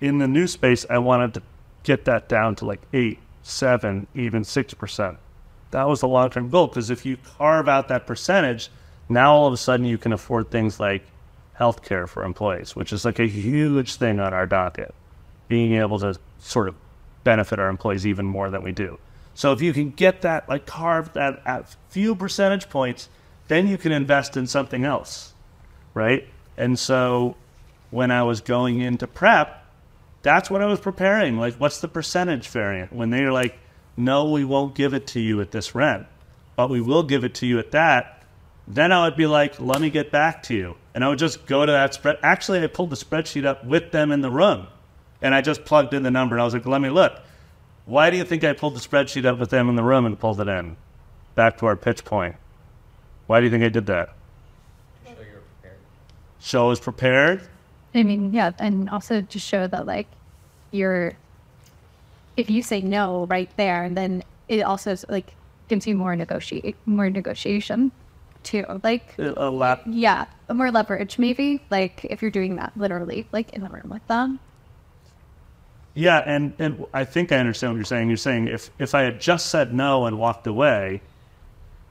in 0.00 0.18
the 0.18 0.28
new 0.28 0.46
space, 0.46 0.84
I 0.88 0.98
wanted 0.98 1.34
to 1.34 1.42
get 1.84 2.04
that 2.06 2.28
down 2.28 2.56
to 2.56 2.64
like 2.64 2.82
8, 2.92 3.18
7, 3.42 4.06
even 4.14 4.42
6 4.42 4.74
percent. 4.74 5.18
That 5.70 5.88
was 5.88 6.00
the 6.00 6.08
long 6.08 6.30
term 6.30 6.50
goal 6.50 6.66
because 6.66 6.90
if 6.90 7.06
you 7.06 7.16
carve 7.38 7.68
out 7.68 7.88
that 7.88 8.06
percentage, 8.06 8.70
now 9.08 9.34
all 9.34 9.46
of 9.46 9.52
a 9.52 9.56
sudden 9.56 9.86
you 9.86 9.98
can 9.98 10.12
afford 10.12 10.50
things 10.50 10.80
like 10.80 11.04
healthcare 11.58 12.08
for 12.08 12.24
employees, 12.24 12.74
which 12.74 12.92
is 12.92 13.04
like 13.04 13.18
a 13.18 13.26
huge 13.26 13.96
thing 13.96 14.20
on 14.20 14.34
our 14.34 14.46
docket. 14.46 14.94
Being 15.48 15.74
able 15.74 15.98
to 16.00 16.18
sort 16.38 16.68
of 16.68 16.74
benefit 17.22 17.58
our 17.58 17.68
employees 17.68 18.06
even 18.06 18.26
more 18.26 18.50
than 18.50 18.62
we 18.62 18.72
do. 18.72 18.98
So 19.34 19.52
if 19.52 19.60
you 19.60 19.72
can 19.72 19.90
get 19.90 20.22
that, 20.22 20.48
like 20.48 20.66
carve 20.66 21.12
that 21.14 21.42
at 21.44 21.74
few 21.88 22.14
percentage 22.14 22.68
points, 22.68 23.08
then 23.48 23.66
you 23.66 23.76
can 23.76 23.92
invest 23.92 24.36
in 24.36 24.46
something 24.46 24.84
else, 24.84 25.32
right? 25.92 26.26
And 26.56 26.78
so 26.78 27.36
when 27.90 28.10
I 28.10 28.22
was 28.22 28.40
going 28.40 28.80
into 28.80 29.06
prep, 29.06 29.63
that's 30.24 30.50
what 30.50 30.62
I 30.62 30.66
was 30.66 30.80
preparing. 30.80 31.38
Like, 31.38 31.54
what's 31.56 31.80
the 31.80 31.86
percentage 31.86 32.48
variant? 32.48 32.92
When 32.92 33.10
they're 33.10 33.30
like, 33.30 33.56
no, 33.96 34.30
we 34.30 34.44
won't 34.44 34.74
give 34.74 34.94
it 34.94 35.06
to 35.08 35.20
you 35.20 35.40
at 35.40 35.52
this 35.52 35.74
rent, 35.74 36.06
but 36.56 36.70
we 36.70 36.80
will 36.80 37.04
give 37.04 37.22
it 37.22 37.34
to 37.36 37.46
you 37.46 37.60
at 37.60 37.70
that. 37.72 38.24
Then 38.66 38.90
I 38.90 39.04
would 39.04 39.16
be 39.16 39.26
like, 39.26 39.60
let 39.60 39.80
me 39.80 39.90
get 39.90 40.10
back 40.10 40.42
to 40.44 40.54
you. 40.54 40.76
And 40.94 41.04
I 41.04 41.08
would 41.08 41.18
just 41.18 41.46
go 41.46 41.64
to 41.64 41.70
that 41.70 41.92
spread. 41.92 42.18
Actually, 42.22 42.62
I 42.64 42.66
pulled 42.68 42.90
the 42.90 42.96
spreadsheet 42.96 43.44
up 43.44 43.64
with 43.64 43.92
them 43.92 44.10
in 44.10 44.22
the 44.22 44.30
room 44.30 44.66
and 45.20 45.34
I 45.34 45.42
just 45.42 45.64
plugged 45.66 45.92
in 45.92 46.02
the 46.02 46.10
number 46.10 46.34
and 46.34 46.40
I 46.40 46.44
was 46.44 46.54
like, 46.54 46.66
let 46.66 46.80
me 46.80 46.88
look. 46.88 47.20
Why 47.84 48.08
do 48.10 48.16
you 48.16 48.24
think 48.24 48.44
I 48.44 48.54
pulled 48.54 48.74
the 48.74 48.80
spreadsheet 48.80 49.26
up 49.26 49.38
with 49.38 49.50
them 49.50 49.68
in 49.68 49.76
the 49.76 49.82
room 49.82 50.06
and 50.06 50.18
pulled 50.18 50.40
it 50.40 50.48
in? 50.48 50.76
Back 51.34 51.58
to 51.58 51.66
our 51.66 51.76
pitch 51.76 52.04
point. 52.04 52.36
Why 53.26 53.40
do 53.40 53.44
you 53.44 53.50
think 53.50 53.62
I 53.62 53.68
did 53.68 53.86
that? 53.86 54.14
Show 55.04 55.10
you're 55.10 55.40
prepared. 55.60 55.78
Show 56.40 56.70
is 56.70 56.80
prepared. 56.80 57.48
I 57.94 58.02
mean, 58.02 58.32
yeah, 58.32 58.52
and 58.58 58.90
also 58.90 59.22
to 59.22 59.38
show 59.38 59.66
that 59.66 59.86
like 59.86 60.08
you're, 60.70 61.12
if 62.36 62.50
you 62.50 62.62
say 62.62 62.80
no 62.80 63.26
right 63.26 63.50
there, 63.56 63.84
and 63.84 63.96
then 63.96 64.24
it 64.48 64.62
also 64.62 64.96
like 65.08 65.34
gives 65.68 65.86
you 65.86 65.94
more 65.94 66.14
negotiate 66.16 66.76
more 66.86 67.08
negotiation 67.08 67.92
too. 68.42 68.64
Like 68.82 69.14
A 69.18 69.48
lot. 69.48 69.86
yeah, 69.86 70.26
more 70.52 70.70
leverage 70.70 71.18
maybe. 71.18 71.62
Like 71.70 72.04
if 72.04 72.20
you're 72.22 72.30
doing 72.30 72.56
that 72.56 72.72
literally, 72.76 73.26
like 73.32 73.52
in 73.52 73.62
the 73.62 73.68
room 73.68 73.88
with 73.90 74.06
them. 74.08 74.40
Yeah, 75.94 76.18
and, 76.26 76.54
and 76.58 76.84
I 76.92 77.04
think 77.04 77.30
I 77.30 77.36
understand 77.38 77.72
what 77.72 77.76
you're 77.76 77.84
saying. 77.84 78.08
You're 78.08 78.16
saying 78.16 78.48
if, 78.48 78.70
if 78.80 78.96
I 78.96 79.02
had 79.02 79.20
just 79.20 79.46
said 79.46 79.72
no 79.72 80.06
and 80.06 80.18
walked 80.18 80.46
away, 80.48 81.00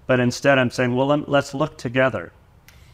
but 0.08 0.20
instead 0.20 0.60
I'm 0.60 0.70
saying, 0.72 0.94
well, 0.94 1.08
let's 1.08 1.54
look 1.54 1.78
together. 1.78 2.34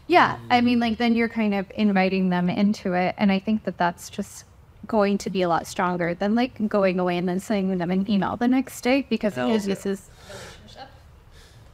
Yeah, 0.10 0.40
I 0.50 0.62
mean, 0.62 0.80
like 0.80 0.98
then 0.98 1.14
you're 1.14 1.30
kind 1.30 1.54
of 1.54 1.72
inviting 1.76 2.30
them 2.30 2.50
into 2.50 2.94
it, 2.94 3.14
and 3.20 3.32
I 3.32 3.38
think 3.38 3.64
that 3.66 3.78
that's 3.78 4.10
just 4.10 4.44
going 4.88 5.20
to 5.20 5.30
be 5.30 5.44
a 5.44 5.48
lot 5.48 5.68
stronger 5.68 6.16
than 6.16 6.34
like 6.34 6.68
going 6.68 7.00
away 7.00 7.16
and 7.16 7.30
then 7.30 7.40
sending 7.40 7.78
them 7.78 7.92
an 7.92 8.10
email 8.10 8.36
the 8.36 8.48
next 8.48 8.82
day 8.82 9.06
because 9.08 9.36
Hell 9.36 9.50
this 9.60 9.86
is 9.86 10.10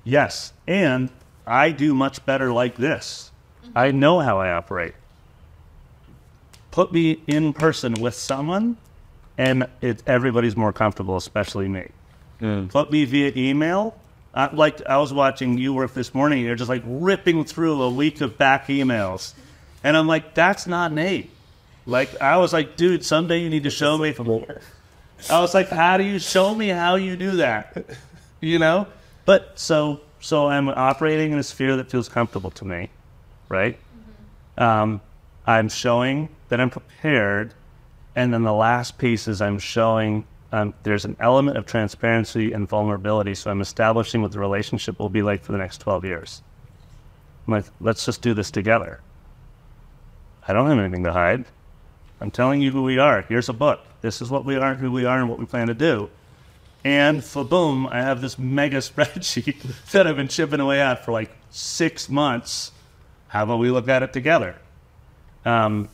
Yes, 0.03 0.51
and 0.67 1.09
I 1.47 1.71
do 1.71 1.95
much 1.95 2.25
better 2.25 2.51
like 2.51 2.75
this. 2.75 3.31
Mm-hmm. 3.63 3.77
I 3.77 3.91
know 3.91 4.19
how 4.19 4.37
I 4.39 4.51
operate. 4.51 4.95
Put 6.71 6.91
me 6.91 7.21
in 7.27 7.53
person 7.53 7.93
with 7.93 8.15
someone, 8.15 8.75
and 9.37 9.67
it, 9.79 10.03
everybody's 10.05 10.57
more 10.57 10.73
comfortable, 10.73 11.15
especially 11.15 11.69
me. 11.69 11.87
Put 12.67 12.91
me 12.91 13.05
via 13.05 13.31
email. 13.35 13.95
I, 14.35 14.53
like 14.53 14.85
I 14.85 14.97
was 14.97 15.13
watching 15.13 15.57
you 15.57 15.73
work 15.73 15.93
this 15.93 16.13
morning, 16.13 16.43
you're 16.43 16.55
just 16.55 16.69
like 16.69 16.83
ripping 16.85 17.45
through 17.45 17.81
a 17.81 17.89
week 17.89 18.19
of 18.19 18.37
back 18.37 18.67
emails, 18.67 19.33
and 19.83 19.95
I'm 19.95 20.07
like, 20.07 20.35
that's 20.35 20.67
not 20.67 20.91
Nate. 20.91 21.31
Like 21.85 22.21
I 22.21 22.37
was 22.37 22.51
like, 22.51 22.75
dude, 22.75 23.05
someday 23.05 23.39
you 23.39 23.49
need 23.49 23.63
to 23.63 23.69
show 23.69 23.97
me. 23.97 24.13
I 25.29 25.39
was 25.39 25.53
like, 25.53 25.69
how 25.69 25.97
do 25.97 26.03
you 26.03 26.19
show 26.19 26.53
me 26.53 26.67
how 26.67 26.95
you 26.95 27.15
do 27.15 27.37
that? 27.37 27.85
You 28.41 28.59
know? 28.59 28.87
But 29.23 29.57
so 29.57 30.01
so 30.19 30.47
I'm 30.47 30.69
operating 30.69 31.31
in 31.31 31.39
a 31.39 31.43
sphere 31.43 31.77
that 31.77 31.89
feels 31.89 32.09
comfortable 32.09 32.51
to 32.51 32.65
me, 32.65 32.89
right? 33.47 33.77
Um, 34.57 35.01
I'm 35.47 35.69
showing 35.69 36.29
that 36.49 36.59
I'm 36.59 36.69
prepared, 36.69 37.53
and 38.15 38.33
then 38.33 38.43
the 38.43 38.53
last 38.53 38.97
piece 38.97 39.27
is 39.27 39.41
I'm 39.41 39.59
showing 39.59 40.25
um, 40.55 40.73
there's 40.83 41.03
an 41.03 41.17
element 41.19 41.57
of 41.57 41.65
transparency 41.65 42.53
and 42.53 42.65
vulnerability. 42.65 43.35
So 43.35 43.51
I'm 43.51 43.59
establishing 43.59 44.21
what 44.21 44.31
the 44.31 44.39
relationship 44.39 44.97
will 44.99 45.09
be 45.09 45.21
like 45.21 45.43
for 45.43 45.51
the 45.51 45.57
next 45.57 45.79
12 45.79 46.05
years. 46.05 46.41
I'm 47.45 47.51
like, 47.55 47.65
let's 47.81 48.05
just 48.05 48.21
do 48.21 48.33
this 48.33 48.51
together. 48.51 49.01
I 50.47 50.53
don't 50.53 50.69
have 50.69 50.79
anything 50.79 51.03
to 51.03 51.11
hide. 51.11 51.43
I'm 52.21 52.31
telling 52.31 52.61
you 52.61 52.71
who 52.71 52.83
we 52.83 52.99
are. 52.99 53.23
Here's 53.23 53.49
a 53.49 53.53
book. 53.53 53.81
This 53.99 54.21
is 54.21 54.29
what 54.29 54.45
we 54.45 54.55
are, 54.55 54.75
who 54.75 54.93
we 54.93 55.03
are, 55.03 55.19
and 55.19 55.29
what 55.29 55.39
we 55.39 55.45
plan 55.45 55.67
to 55.67 55.73
do. 55.73 56.09
And 56.85 57.21
for 57.21 57.43
boom, 57.43 57.87
I 57.87 57.97
have 57.97 58.21
this 58.21 58.39
mega 58.39 58.77
spreadsheet 58.89 59.61
that 59.91 60.07
I've 60.07 60.15
been 60.15 60.29
chipping 60.29 60.61
away 60.61 60.79
at 60.79 61.03
for 61.03 61.11
like 61.11 61.35
six 61.49 62.07
months. 62.07 62.71
How 63.27 63.43
about 63.43 63.59
we 63.59 63.71
look 63.71 63.89
at 63.89 64.03
it 64.03 64.13
together? 64.13 64.55
Um, 65.43 65.89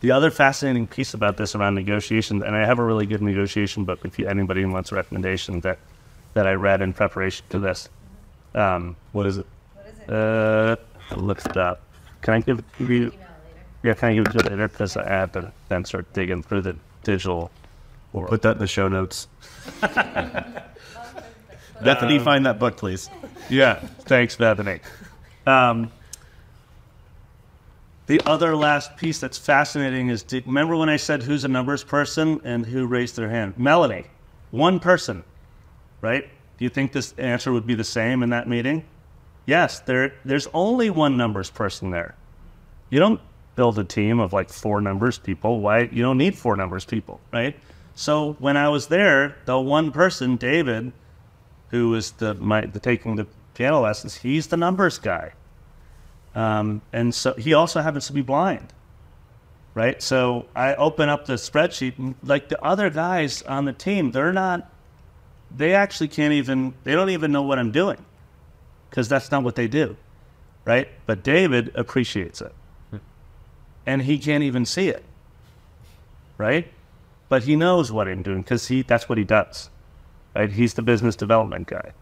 the 0.00 0.10
other 0.12 0.30
fascinating 0.30 0.86
piece 0.86 1.14
about 1.14 1.36
this 1.36 1.54
around 1.54 1.74
negotiation, 1.74 2.42
and 2.42 2.54
I 2.56 2.64
have 2.64 2.78
a 2.78 2.84
really 2.84 3.06
good 3.06 3.22
negotiation 3.22 3.84
book 3.84 4.00
if 4.04 4.18
you, 4.18 4.26
anybody 4.28 4.64
wants 4.64 4.92
a 4.92 4.94
recommendation 4.96 5.60
that 5.60 5.78
that 6.34 6.46
I 6.46 6.52
read 6.52 6.82
in 6.82 6.92
preparation 6.92 7.44
to 7.50 7.58
this. 7.58 7.88
Um, 8.54 8.96
What 9.12 9.26
is 9.26 9.38
it? 9.38 9.46
uh, 10.08 10.76
I 11.10 11.14
looked 11.14 11.46
it 11.46 11.56
up. 11.56 11.80
Can 12.22 12.34
I 12.34 12.40
give 12.40 12.58
it 12.60 12.64
to 12.78 12.84
you? 12.92 13.12
Yeah, 13.82 13.94
can 13.94 14.10
I 14.10 14.14
give 14.14 14.26
it 14.26 14.32
to 14.32 14.44
you 14.44 14.50
later? 14.50 14.68
Because 14.68 14.96
I 14.96 15.08
have 15.08 15.32
to 15.32 15.52
then 15.68 15.84
start 15.84 16.12
digging 16.12 16.42
through 16.42 16.62
the 16.62 16.76
digital. 17.02 17.50
We'll 18.12 18.26
put 18.26 18.42
that 18.42 18.52
in 18.52 18.58
the 18.58 18.66
show 18.66 18.88
notes. 18.88 19.28
Bethany, 21.82 22.18
find 22.18 22.44
that 22.46 22.58
book, 22.58 22.76
please. 22.76 23.08
Yeah, 23.50 23.76
thanks, 24.00 24.36
Bethany. 24.36 24.80
Um, 25.46 25.90
the 28.08 28.20
other 28.26 28.56
last 28.56 28.96
piece 28.96 29.20
that's 29.20 29.36
fascinating 29.36 30.08
is 30.08 30.22
did, 30.22 30.46
remember 30.46 30.74
when 30.76 30.88
I 30.88 30.96
said 30.96 31.22
who's 31.22 31.44
a 31.44 31.48
numbers 31.48 31.84
person 31.84 32.40
and 32.42 32.64
who 32.64 32.86
raised 32.86 33.16
their 33.16 33.28
hand? 33.28 33.54
Melanie, 33.58 34.06
one 34.50 34.80
person, 34.80 35.22
right? 36.00 36.24
Do 36.56 36.64
you 36.64 36.70
think 36.70 36.92
this 36.92 37.12
answer 37.18 37.52
would 37.52 37.66
be 37.66 37.74
the 37.74 37.84
same 37.84 38.22
in 38.22 38.30
that 38.30 38.48
meeting? 38.48 38.84
Yes, 39.44 39.80
there. 39.80 40.14
There's 40.24 40.48
only 40.54 40.88
one 40.88 41.18
numbers 41.18 41.50
person 41.50 41.90
there. 41.90 42.16
You 42.88 42.98
don't 42.98 43.20
build 43.56 43.78
a 43.78 43.84
team 43.84 44.20
of 44.20 44.32
like 44.32 44.48
four 44.48 44.80
numbers 44.80 45.18
people. 45.18 45.60
Why? 45.60 45.80
You 45.80 46.02
don't 46.02 46.18
need 46.18 46.36
four 46.36 46.56
numbers 46.56 46.86
people, 46.86 47.20
right? 47.30 47.56
So 47.94 48.36
when 48.38 48.56
I 48.56 48.70
was 48.70 48.86
there, 48.86 49.36
the 49.44 49.60
one 49.60 49.92
person, 49.92 50.36
David, 50.36 50.92
who 51.70 51.90
was 51.90 52.12
the 52.12 52.34
my 52.34 52.62
the 52.62 52.80
taking 52.80 53.16
the 53.16 53.26
piano 53.52 53.80
lessons, 53.80 54.16
he's 54.16 54.46
the 54.46 54.56
numbers 54.56 54.96
guy. 54.96 55.32
Um, 56.34 56.82
and 56.92 57.14
so 57.14 57.34
he 57.34 57.54
also 57.54 57.80
happens 57.80 58.06
to 58.06 58.12
be 58.12 58.22
blind, 58.22 58.72
right? 59.74 60.00
So 60.02 60.46
I 60.54 60.74
open 60.74 61.08
up 61.08 61.26
the 61.26 61.34
spreadsheet, 61.34 62.14
like 62.22 62.48
the 62.48 62.62
other 62.62 62.90
guys 62.90 63.42
on 63.42 63.64
the 63.64 63.72
team, 63.72 64.12
they're 64.12 64.32
not. 64.32 64.70
They 65.56 65.74
actually 65.74 66.08
can't 66.08 66.34
even. 66.34 66.74
They 66.84 66.92
don't 66.92 67.10
even 67.10 67.32
know 67.32 67.42
what 67.42 67.58
I'm 67.58 67.72
doing, 67.72 68.04
because 68.90 69.08
that's 69.08 69.30
not 69.30 69.42
what 69.42 69.54
they 69.54 69.68
do, 69.68 69.96
right? 70.64 70.88
But 71.06 71.22
David 71.22 71.72
appreciates 71.74 72.42
it, 72.42 72.54
and 73.86 74.02
he 74.02 74.18
can't 74.18 74.44
even 74.44 74.66
see 74.66 74.88
it, 74.88 75.04
right? 76.36 76.68
But 77.28 77.44
he 77.44 77.56
knows 77.56 77.90
what 77.90 78.08
I'm 78.08 78.22
doing 78.22 78.42
because 78.42 78.68
he 78.68 78.82
that's 78.82 79.08
what 79.08 79.18
he 79.18 79.24
does 79.24 79.70
right? 80.38 80.50
He's 80.50 80.74
the 80.74 80.82
business 80.82 81.16
development 81.16 81.66
guy. 81.66 81.92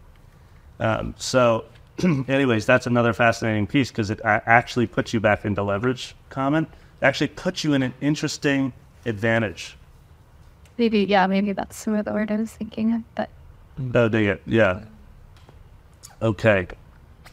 Um, 0.79 1.15
so, 1.17 1.65
anyways, 2.27 2.65
that's 2.65 2.87
another 2.87 3.13
fascinating 3.13 3.67
piece 3.67 3.89
because 3.89 4.09
it 4.09 4.19
actually 4.23 4.87
puts 4.87 5.13
you 5.13 5.19
back 5.19 5.45
into 5.45 5.63
leverage. 5.63 6.15
Comment 6.29 6.67
actually 7.01 7.27
puts 7.27 7.63
you 7.63 7.73
in 7.73 7.83
an 7.83 7.93
interesting 8.01 8.73
advantage. 9.05 9.77
Maybe, 10.77 10.99
yeah, 11.05 11.25
maybe 11.27 11.53
that's 11.53 11.75
some 11.75 11.95
of 11.95 12.05
the 12.05 12.13
word 12.13 12.31
I 12.31 12.37
was 12.37 12.51
thinking 12.51 12.93
of. 12.93 13.01
But 13.15 13.29
Oh, 13.95 14.09
dig 14.09 14.25
it. 14.27 14.41
Yeah. 14.45 14.83
Okay. 16.21 16.67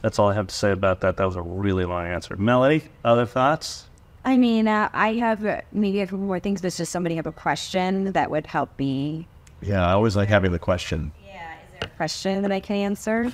That's 0.03 0.18
all 0.18 0.29
I 0.29 0.35
have 0.35 0.48
to 0.48 0.55
say 0.55 0.70
about 0.70 1.00
that. 1.00 1.16
That 1.16 1.24
was 1.24 1.37
a 1.37 1.42
really 1.42 1.85
long 1.85 2.07
answer. 2.07 2.37
Melody, 2.37 2.85
other 3.05 3.24
thoughts? 3.24 3.87
I 4.24 4.37
mean, 4.37 4.68
uh, 4.68 4.88
I 4.92 5.14
have 5.14 5.44
uh, 5.44 5.61
maybe 5.72 6.00
a 6.00 6.07
couple 6.07 6.18
more 6.18 6.40
things, 6.40 6.61
but 6.61 6.74
does 6.74 6.88
somebody 6.88 7.14
have 7.16 7.27
a 7.27 7.33
question 7.33 8.12
that 8.12 8.31
would 8.31 8.46
help 8.46 8.79
me? 8.79 9.27
Yeah, 9.62 9.87
I 9.87 9.92
always 9.92 10.16
like 10.16 10.29
having 10.29 10.53
the 10.53 10.59
question. 10.59 11.12
Yeah, 11.27 11.53
is 11.55 11.81
there 11.81 11.90
a 11.90 11.96
question 11.96 12.42
that 12.42 12.53
I 12.53 12.61
can 12.61 12.77
answer? 12.77 13.31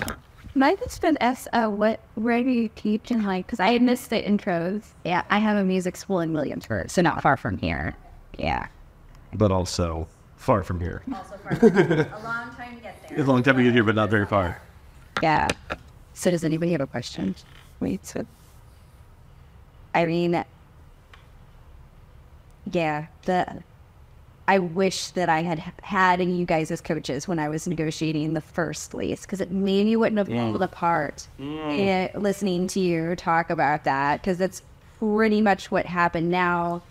Might 0.54 0.78
have 0.78 1.00
been 1.00 1.16
asked, 1.20 1.48
uh, 1.52 1.68
what, 1.68 2.00
where 2.14 2.42
do 2.42 2.50
you 2.50 2.68
teach 2.74 3.10
and 3.10 3.24
like, 3.24 3.46
because 3.46 3.60
I 3.60 3.72
had 3.72 3.82
missed 3.82 4.10
the 4.10 4.22
intros. 4.22 4.84
Yeah, 5.04 5.22
I 5.30 5.38
have 5.38 5.56
a 5.56 5.64
music 5.64 5.96
school 5.96 6.20
in 6.20 6.32
Williamsburg, 6.32 6.90
so 6.90 7.02
not 7.02 7.22
far 7.22 7.36
from 7.36 7.58
here. 7.58 7.96
Yeah. 8.38 8.66
But 9.32 9.52
also 9.52 10.08
far 10.36 10.62
from 10.62 10.80
here. 10.80 11.02
Also 11.14 11.36
far 11.36 11.56
from 11.56 11.74
here. 11.74 12.12
A 12.14 12.22
long 12.22 12.54
time 12.54 12.76
to 12.76 12.82
get 12.82 13.08
there. 13.08 13.20
A 13.20 13.24
long 13.24 13.42
time 13.42 13.56
to 13.56 13.62
get 13.62 13.72
here, 13.72 13.84
but 13.84 13.94
not 13.94 14.10
very 14.10 14.26
far. 14.26 14.60
Yeah. 15.22 15.48
So 16.14 16.30
does 16.30 16.44
anybody 16.44 16.72
have 16.72 16.80
a 16.80 16.86
question? 16.86 17.34
Wait, 17.78 18.04
so 18.04 18.26
I 19.94 20.04
mean 20.04 20.44
yeah, 22.72 23.06
the 23.24 23.62
I 24.50 24.58
wish 24.58 25.10
that 25.10 25.28
I 25.28 25.42
had 25.42 25.60
had 25.80 26.20
you 26.20 26.44
guys 26.44 26.72
as 26.72 26.80
coaches 26.80 27.28
when 27.28 27.38
I 27.38 27.48
was 27.48 27.68
negotiating 27.68 28.34
the 28.34 28.40
first 28.40 28.94
lease 28.94 29.20
because 29.20 29.40
it 29.40 29.52
maybe 29.52 29.94
wouldn't 29.94 30.18
have 30.18 30.26
pulled 30.26 30.60
apart 30.60 31.28
eh, 31.38 32.08
listening 32.16 32.66
to 32.66 32.80
you 32.80 33.14
talk 33.14 33.48
about 33.48 33.84
that 33.84 34.20
because 34.20 34.38
that's 34.38 34.62
pretty 34.98 35.40
much 35.40 35.70
what 35.70 35.86
happened 35.86 36.30
now. 36.30 36.82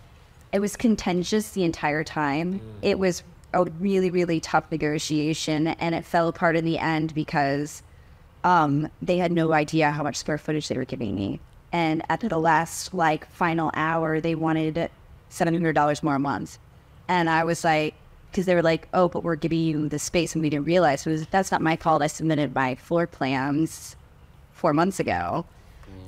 It 0.54 0.60
was 0.60 0.74
contentious 0.74 1.50
the 1.50 1.64
entire 1.64 2.02
time. 2.02 2.62
It 2.80 2.98
was 2.98 3.22
a 3.52 3.64
really, 3.64 4.10
really 4.10 4.40
tough 4.40 4.64
negotiation 4.70 5.66
and 5.66 5.94
it 5.94 6.06
fell 6.06 6.28
apart 6.28 6.56
in 6.56 6.64
the 6.64 6.78
end 6.78 7.14
because 7.14 7.82
um, 8.42 8.88
they 9.02 9.18
had 9.18 9.32
no 9.32 9.52
idea 9.52 9.90
how 9.90 10.02
much 10.02 10.16
square 10.16 10.38
footage 10.38 10.68
they 10.68 10.78
were 10.78 10.86
giving 10.86 11.14
me. 11.14 11.40
And 11.72 12.02
at 12.08 12.20
the 12.20 12.38
last, 12.38 12.94
like, 12.94 13.30
final 13.30 13.70
hour, 13.74 14.18
they 14.18 14.34
wanted 14.34 14.90
$700 15.30 16.02
more 16.02 16.14
a 16.14 16.18
month. 16.18 16.56
And 17.10 17.28
I 17.28 17.42
was 17.42 17.64
like, 17.64 17.94
because 18.30 18.46
they 18.46 18.54
were 18.54 18.62
like, 18.62 18.86
oh, 18.94 19.08
but 19.08 19.24
we're 19.24 19.34
giving 19.34 19.58
you 19.58 19.88
the 19.88 19.98
space. 19.98 20.32
And 20.32 20.42
we 20.42 20.48
didn't 20.48 20.66
realize 20.66 21.04
it 21.04 21.10
was, 21.10 21.26
that's 21.26 21.50
not 21.50 21.60
my 21.60 21.74
fault. 21.74 22.02
I 22.02 22.06
submitted 22.06 22.54
my 22.54 22.76
floor 22.76 23.08
plans 23.08 23.96
four 24.52 24.72
months 24.72 25.00
ago. 25.00 25.44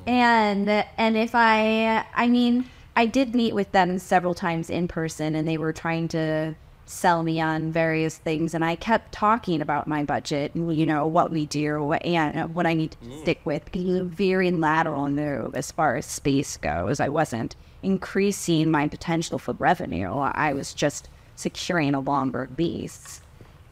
And, 0.07 0.69
and 0.69 1.17
if 1.17 1.35
I, 1.35 2.07
I 2.15 2.29
mean, 2.29 2.67
I 2.95 3.07
did 3.07 3.35
meet 3.35 3.53
with 3.53 3.73
them 3.73 3.99
several 3.99 4.33
times 4.33 4.71
in 4.71 4.87
person 4.87 5.35
and 5.35 5.49
they 5.49 5.59
were 5.59 5.73
trying 5.73 6.07
to 6.09 6.55
sell 6.85 7.23
me 7.23 7.41
on 7.41 7.73
various 7.73 8.19
things 8.19 8.55
and 8.55 8.65
I 8.65 8.75
kept 8.77 9.13
talking 9.13 9.61
about 9.61 9.87
my 9.87 10.05
budget 10.05 10.55
and 10.55 10.75
you 10.77 10.85
know 10.85 11.07
what 11.07 11.31
we 11.31 11.47
do 11.47 11.83
what, 11.83 12.05
and 12.05 12.55
what 12.55 12.67
I 12.67 12.75
need 12.75 12.97
to 13.01 13.21
stick 13.21 13.41
with 13.45 13.65
because 13.65 13.83
it 13.83 14.03
was 14.03 14.03
very 14.03 14.51
lateral 14.51 15.09
move 15.09 15.55
as 15.55 15.71
far 15.71 15.97
as 15.97 16.07
space 16.07 16.57
goes. 16.57 17.01
I 17.01 17.09
wasn't 17.09 17.57
increasing 17.83 18.71
my 18.71 18.89
potential 18.89 19.39
for 19.39 19.55
revenue. 19.55 20.13
I 20.13 20.53
was 20.53 20.75
just 20.75 21.09
securing 21.37 21.95
a 21.95 22.01
longer 22.01 22.49
lease. 22.59 23.21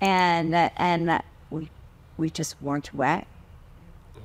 And 0.00 0.54
and 0.54 1.22
we 1.50 1.68
we 2.16 2.30
just 2.30 2.60
weren't 2.62 2.90
away. 2.90 3.26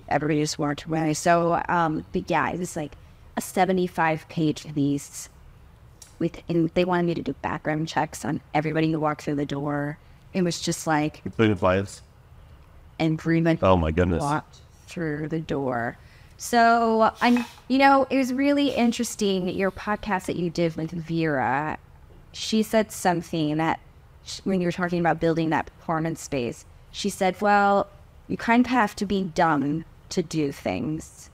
Everybody 0.08 0.42
just 0.42 0.60
weren't 0.60 0.86
away. 0.86 1.14
So 1.14 1.62
um 1.68 2.06
but 2.12 2.30
yeah, 2.30 2.50
it 2.52 2.60
was 2.60 2.76
like 2.76 2.94
a 3.36 3.42
75 3.42 4.28
page 4.30 4.66
lease 4.76 5.30
with 6.20 6.42
and 6.50 6.70
they 6.74 6.86
wanted 6.86 7.06
me 7.06 7.14
to 7.16 7.22
do 7.22 7.34
background 7.42 7.88
checks 7.88 8.24
on 8.26 8.42
everybody 8.54 8.92
who 8.92 9.00
walked 9.00 9.24
through 9.24 9.36
the 9.36 9.46
door. 9.46 9.98
It 10.34 10.44
was 10.44 10.60
just 10.62 10.86
like 10.88 11.22
Including 11.26 11.58
clients. 11.58 12.02
and 13.00 13.18
Bremen 13.18 13.60
Oh 13.62 13.78
my 13.78 13.92
goodness. 13.92 14.22
walked 14.22 14.60
through 14.88 15.30
the 15.30 15.40
door. 15.40 15.98
So 16.38 17.12
I'm, 17.22 17.46
you 17.70 17.78
know, 17.78 18.06
it 18.10 18.18
was 18.18 18.34
really 18.34 18.70
interesting 18.70 19.48
your 19.50 19.72
podcast 19.72 20.26
that 20.26 20.36
you 20.36 20.50
did 20.50 20.76
with 20.76 20.92
Vera. 20.92 21.78
She 22.34 22.62
said 22.64 22.92
something 22.92 23.56
that 23.58 23.80
when 24.44 24.60
you 24.60 24.68
were 24.68 24.72
talking 24.74 25.00
about 25.00 25.20
building 25.22 25.50
that 25.52 25.68
performance 25.78 26.22
space, 26.22 26.66
she 26.92 27.10
said, 27.10 27.40
"Well, 27.40 27.88
you 28.28 28.36
kind 28.36 28.66
of 28.66 28.70
have 28.72 28.96
to 28.98 29.06
be 29.06 29.24
dumb 29.24 29.86
to 30.10 30.22
do 30.22 30.52
things." 30.52 31.30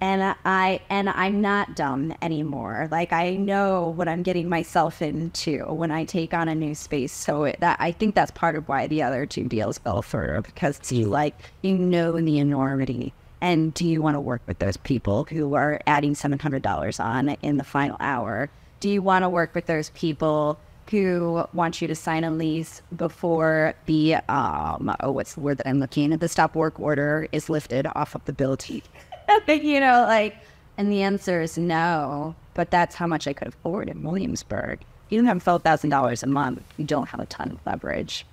And 0.00 0.36
I 0.44 0.80
and 0.90 1.08
I'm 1.08 1.40
not 1.40 1.76
dumb 1.76 2.14
anymore. 2.20 2.88
Like 2.90 3.12
I 3.12 3.36
know 3.36 3.94
what 3.96 4.08
I'm 4.08 4.22
getting 4.22 4.48
myself 4.48 5.00
into 5.00 5.64
when 5.64 5.90
I 5.90 6.04
take 6.04 6.34
on 6.34 6.48
a 6.48 6.54
new 6.54 6.74
space. 6.74 7.12
So 7.12 7.44
it, 7.44 7.60
that 7.60 7.78
I 7.80 7.92
think 7.92 8.14
that's 8.14 8.30
part 8.32 8.56
of 8.56 8.68
why 8.68 8.86
the 8.86 9.02
other 9.02 9.24
two 9.24 9.44
deals 9.44 9.78
fell 9.78 10.02
through 10.02 10.42
because 10.42 10.92
you 10.92 11.06
like 11.06 11.34
you 11.62 11.78
know 11.78 12.20
the 12.20 12.38
enormity. 12.38 13.14
And 13.40 13.72
do 13.72 13.86
you 13.86 14.02
want 14.02 14.14
to 14.14 14.20
work 14.20 14.42
with 14.46 14.58
those 14.58 14.76
people 14.76 15.24
who 15.24 15.54
are 15.54 15.80
adding 15.86 16.14
seven 16.14 16.38
hundred 16.38 16.62
dollars 16.62 17.00
on 17.00 17.30
in 17.42 17.56
the 17.56 17.64
final 17.64 17.96
hour? 18.00 18.50
Do 18.80 18.90
you 18.90 19.00
want 19.00 19.22
to 19.22 19.28
work 19.28 19.54
with 19.54 19.66
those 19.66 19.90
people 19.90 20.58
who 20.90 21.46
want 21.54 21.80
you 21.80 21.88
to 21.88 21.94
sign 21.94 22.24
a 22.24 22.30
lease 22.30 22.82
before 22.94 23.74
the 23.86 24.16
um 24.28 24.94
oh 25.00 25.12
what's 25.12 25.34
the 25.34 25.40
word 25.40 25.58
that 25.58 25.66
I'm 25.66 25.80
looking 25.80 26.12
at 26.12 26.20
the 26.20 26.28
stop 26.28 26.54
work 26.54 26.78
order 26.78 27.26
is 27.32 27.48
lifted 27.48 27.86
off 27.94 28.14
of 28.14 28.24
the 28.26 28.32
you 29.48 29.80
know, 29.80 30.04
like, 30.06 30.36
and 30.76 30.90
the 30.90 31.02
answer 31.02 31.40
is 31.40 31.58
no. 31.58 32.34
But 32.54 32.70
that's 32.70 32.94
how 32.94 33.06
much 33.06 33.26
I 33.26 33.32
could 33.32 33.48
afford 33.48 33.88
in 33.88 34.02
Williamsburg. 34.02 34.80
You 35.08 35.18
don't 35.18 35.26
have 35.26 35.42
twelve 35.42 35.62
thousand 35.62 35.90
dollars 35.90 36.22
a 36.22 36.26
month. 36.26 36.62
You 36.76 36.84
don't 36.84 37.08
have 37.08 37.20
a 37.20 37.26
ton 37.26 37.50
of 37.50 37.66
leverage. 37.66 38.26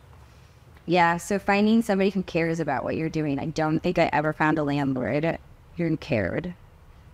Yeah, 0.86 1.18
so 1.18 1.40
finding 1.40 1.82
somebody 1.82 2.10
who 2.10 2.24
cares 2.24 2.60
about 2.60 2.84
what 2.84 2.96
you're 2.96 3.10
doing. 3.10 3.40
I 3.40 3.46
don't 3.46 3.80
think 3.80 4.00
I 4.00 4.10
ever 4.12 4.34
found 4.34 4.58
a 4.58 4.64
landlord 4.64 5.38
who 5.78 5.98
cared. 5.98 6.54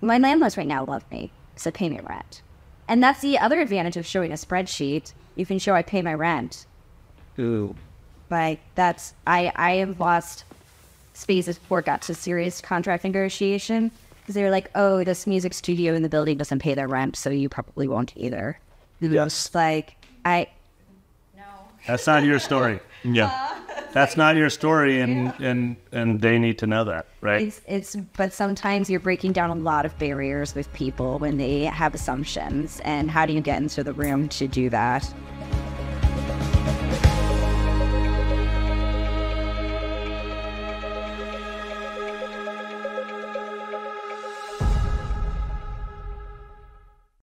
My 0.02 0.18
landlords 0.18 0.58
right 0.58 0.68
now 0.68 0.86
love 0.86 1.10
me, 1.12 1.32
so 1.56 1.72
pay 1.72 1.90
me 1.90 2.00
rent. 2.02 2.42
And 2.88 3.04
that's 3.04 3.22
the 3.22 3.38
other 3.40 3.60
advantage 3.60 3.98
of 3.98 4.06
showing 4.06 4.32
a 4.32 4.36
spreadsheet. 4.36 5.14
You 5.36 5.46
can 5.46 5.60
show 5.60 5.74
I 5.74 5.82
pay 5.82 6.02
my 6.02 6.14
rent. 6.14 6.66
Ooh. 7.40 7.76
Like 8.30 8.60
that's 8.76 9.14
I 9.26 9.52
I 9.56 9.76
have 9.76 10.00
lost 10.00 10.46
spaces 11.18 11.58
before 11.58 11.80
it 11.80 11.86
got 11.86 12.02
to 12.04 12.14
serious 12.14 12.62
contract 12.62 13.04
negotiation 13.04 13.92
because 14.22 14.36
they 14.36 14.44
were 14.44 14.52
like, 14.52 14.70
oh, 14.76 15.04
this 15.04 15.26
music 15.26 15.54
studio 15.54 15.94
in 15.94 16.04
the 16.04 16.10
building 16.10 16.38
doesn't 16.38 16.60
pay 16.60 16.74
their 16.74 16.88
rent, 16.88 17.16
so 17.16 17.30
you 17.30 17.50
probably 17.50 17.88
won't 17.88 18.14
either. 18.16 18.60
It 19.02 19.12
was 19.12 19.54
like 19.54 19.96
I 20.26 20.48
No. 21.36 21.44
That's 21.88 22.08
not 22.08 22.24
your 22.24 22.40
story. 22.40 22.80
Yeah. 23.04 23.28
Uh, 23.32 23.84
that's 23.94 24.18
not 24.18 24.36
your 24.36 24.50
story, 24.50 25.00
and 25.00 25.34
and 25.40 25.78
and 25.92 26.20
they 26.20 26.40
need 26.40 26.58
to 26.60 26.68
know 26.68 26.84
that, 26.84 27.06
right? 27.22 27.44
It's, 27.44 27.62
it's 27.68 27.96
but 28.18 28.34
sometimes 28.34 28.90
you're 28.90 29.00
breaking 29.00 29.32
down 29.32 29.50
a 29.50 29.56
lot 29.56 29.86
of 29.86 29.98
barriers 29.98 30.54
with 30.56 30.72
people 30.74 31.20
when 31.20 31.38
they 31.38 31.62
have 31.66 31.94
assumptions 31.94 32.82
and 32.84 33.10
how 33.10 33.26
do 33.26 33.34
you 33.34 33.40
get 33.40 33.62
into 33.62 33.84
the 33.84 33.94
room 33.94 34.28
to 34.30 34.48
do 34.48 34.70
that 34.72 35.08